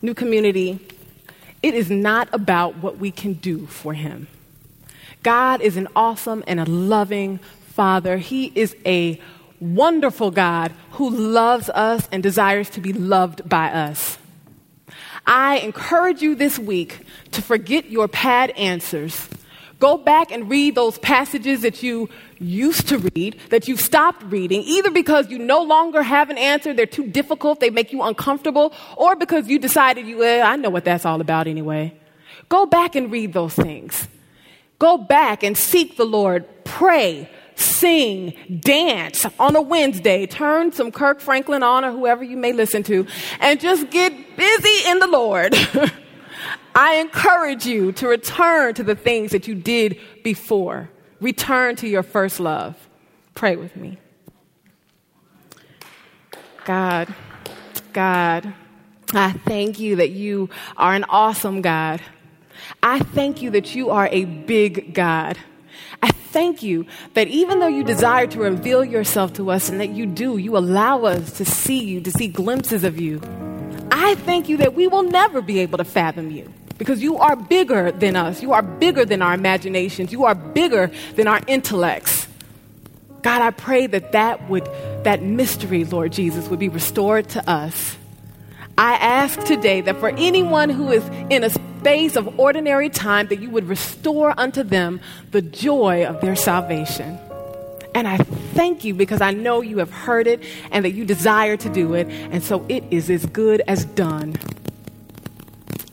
New 0.00 0.14
community, 0.14 0.78
it 1.62 1.74
is 1.74 1.90
not 1.90 2.28
about 2.32 2.76
what 2.78 2.98
we 2.98 3.10
can 3.10 3.34
do 3.34 3.66
for 3.66 3.94
Him. 3.94 4.28
God 5.22 5.60
is 5.60 5.76
an 5.76 5.88
awesome 5.96 6.44
and 6.46 6.60
a 6.60 6.64
loving 6.64 7.38
Father. 7.72 8.18
He 8.18 8.52
is 8.54 8.76
a 8.86 9.20
wonderful 9.60 10.30
God 10.30 10.72
who 10.92 11.10
loves 11.10 11.68
us 11.70 12.08
and 12.12 12.22
desires 12.22 12.70
to 12.70 12.80
be 12.80 12.92
loved 12.92 13.48
by 13.48 13.72
us. 13.72 14.18
I 15.26 15.58
encourage 15.58 16.22
you 16.22 16.34
this 16.34 16.58
week 16.58 17.00
to 17.32 17.42
forget 17.42 17.90
your 17.90 18.08
pad 18.08 18.50
answers. 18.50 19.28
Go 19.78 19.96
back 19.96 20.32
and 20.32 20.50
read 20.50 20.74
those 20.74 20.98
passages 20.98 21.62
that 21.62 21.82
you 21.84 22.08
used 22.40 22.88
to 22.88 22.98
read 23.14 23.38
that 23.50 23.68
you've 23.68 23.80
stopped 23.80 24.24
reading, 24.24 24.62
either 24.62 24.90
because 24.90 25.30
you 25.30 25.38
no 25.38 25.62
longer 25.62 26.02
have 26.02 26.30
an 26.30 26.38
answer, 26.38 26.74
they're 26.74 26.86
too 26.86 27.06
difficult, 27.06 27.60
they 27.60 27.70
make 27.70 27.92
you 27.92 28.02
uncomfortable, 28.02 28.72
or 28.96 29.14
because 29.14 29.46
you 29.46 29.58
decided 29.58 30.06
you, 30.06 30.24
eh, 30.24 30.42
I 30.42 30.56
know 30.56 30.70
what 30.70 30.84
that's 30.84 31.04
all 31.04 31.20
about 31.20 31.46
anyway. 31.46 31.94
Go 32.48 32.66
back 32.66 32.96
and 32.96 33.10
read 33.10 33.32
those 33.32 33.54
things. 33.54 34.08
Go 34.80 34.98
back 34.98 35.42
and 35.44 35.56
seek 35.56 35.96
the 35.96 36.04
Lord. 36.04 36.46
Pray, 36.64 37.30
sing, 37.54 38.34
dance 38.60 39.26
on 39.38 39.54
a 39.54 39.62
Wednesday. 39.62 40.26
Turn 40.26 40.72
some 40.72 40.90
Kirk 40.90 41.20
Franklin 41.20 41.62
on 41.62 41.84
or 41.84 41.92
whoever 41.92 42.24
you 42.24 42.36
may 42.36 42.52
listen 42.52 42.82
to 42.84 43.06
and 43.40 43.60
just 43.60 43.90
get 43.90 44.12
busy 44.36 44.88
in 44.88 44.98
the 44.98 45.08
Lord. 45.08 45.54
I 46.78 46.94
encourage 47.00 47.66
you 47.66 47.90
to 47.90 48.06
return 48.06 48.72
to 48.74 48.84
the 48.84 48.94
things 48.94 49.32
that 49.32 49.48
you 49.48 49.56
did 49.56 49.98
before. 50.22 50.88
Return 51.20 51.74
to 51.74 51.88
your 51.88 52.04
first 52.04 52.38
love. 52.38 52.76
Pray 53.34 53.56
with 53.56 53.74
me. 53.74 53.98
God, 56.64 57.12
God, 57.92 58.54
I 59.12 59.32
thank 59.32 59.80
you 59.80 59.96
that 59.96 60.10
you 60.10 60.50
are 60.76 60.94
an 60.94 61.02
awesome 61.08 61.62
God. 61.62 62.00
I 62.80 63.00
thank 63.00 63.42
you 63.42 63.50
that 63.50 63.74
you 63.74 63.90
are 63.90 64.08
a 64.12 64.24
big 64.26 64.94
God. 64.94 65.36
I 66.00 66.12
thank 66.12 66.62
you 66.62 66.86
that 67.14 67.26
even 67.26 67.58
though 67.58 67.66
you 67.66 67.82
desire 67.82 68.28
to 68.28 68.38
reveal 68.38 68.84
yourself 68.84 69.32
to 69.32 69.50
us 69.50 69.68
and 69.68 69.80
that 69.80 69.90
you 69.90 70.06
do, 70.06 70.36
you 70.36 70.56
allow 70.56 71.02
us 71.02 71.38
to 71.38 71.44
see 71.44 71.82
you, 71.82 72.00
to 72.02 72.12
see 72.12 72.28
glimpses 72.28 72.84
of 72.84 73.00
you. 73.00 73.20
I 73.90 74.14
thank 74.14 74.48
you 74.48 74.58
that 74.58 74.74
we 74.74 74.86
will 74.86 75.02
never 75.02 75.42
be 75.42 75.58
able 75.58 75.78
to 75.78 75.84
fathom 75.84 76.30
you 76.30 76.52
because 76.78 77.02
you 77.02 77.18
are 77.18 77.36
bigger 77.36 77.92
than 77.92 78.16
us. 78.16 78.42
You 78.42 78.52
are 78.52 78.62
bigger 78.62 79.04
than 79.04 79.20
our 79.20 79.34
imaginations. 79.34 80.12
You 80.12 80.24
are 80.24 80.34
bigger 80.34 80.90
than 81.16 81.26
our 81.26 81.40
intellects. 81.46 82.26
God, 83.22 83.42
I 83.42 83.50
pray 83.50 83.86
that 83.88 84.12
that 84.12 84.48
would 84.48 84.64
that 85.02 85.22
mystery, 85.22 85.84
Lord 85.84 86.12
Jesus, 86.12 86.48
would 86.48 86.60
be 86.60 86.68
restored 86.68 87.28
to 87.30 87.50
us. 87.50 87.96
I 88.76 88.94
ask 88.94 89.42
today 89.44 89.80
that 89.82 89.98
for 89.98 90.10
anyone 90.10 90.70
who 90.70 90.92
is 90.92 91.04
in 91.30 91.42
a 91.42 91.50
space 91.50 92.14
of 92.14 92.38
ordinary 92.38 92.88
time 92.88 93.26
that 93.28 93.40
you 93.40 93.50
would 93.50 93.66
restore 93.66 94.38
unto 94.38 94.62
them 94.62 95.00
the 95.32 95.42
joy 95.42 96.04
of 96.04 96.20
their 96.20 96.36
salvation. 96.36 97.18
And 97.94 98.06
I 98.06 98.18
thank 98.18 98.84
you 98.84 98.94
because 98.94 99.20
I 99.20 99.32
know 99.32 99.62
you 99.62 99.78
have 99.78 99.90
heard 99.90 100.28
it 100.28 100.44
and 100.70 100.84
that 100.84 100.92
you 100.92 101.04
desire 101.04 101.56
to 101.56 101.68
do 101.68 101.94
it. 101.94 102.06
And 102.06 102.44
so 102.44 102.64
it 102.68 102.84
is 102.92 103.10
as 103.10 103.26
good 103.26 103.62
as 103.66 103.84
done. 103.84 104.36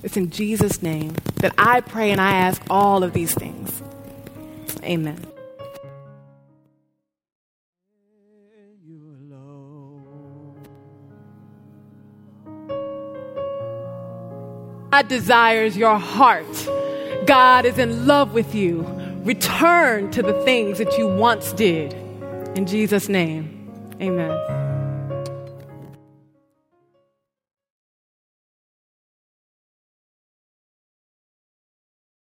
It's 0.05 0.17
in 0.17 0.29
Jesus' 0.29 0.83
name 0.83 1.15
that 1.37 1.55
I 1.57 1.81
pray 1.81 2.11
and 2.11 2.21
I 2.21 2.35
ask 2.35 2.61
all 2.69 3.03
of 3.03 3.13
these 3.13 3.33
things. 3.33 3.81
Amen. 4.83 5.19
God 14.91 15.07
desires 15.07 15.75
your 15.75 15.97
heart. 15.97 16.45
God 17.25 17.65
is 17.65 17.79
in 17.79 18.05
love 18.05 18.35
with 18.35 18.53
you. 18.53 18.83
Return 19.23 20.11
to 20.11 20.21
the 20.21 20.39
things 20.43 20.77
that 20.77 20.99
you 20.99 21.07
once 21.07 21.51
did. 21.51 21.93
In 22.55 22.67
Jesus' 22.67 23.09
name, 23.09 23.71
amen. 23.99 24.64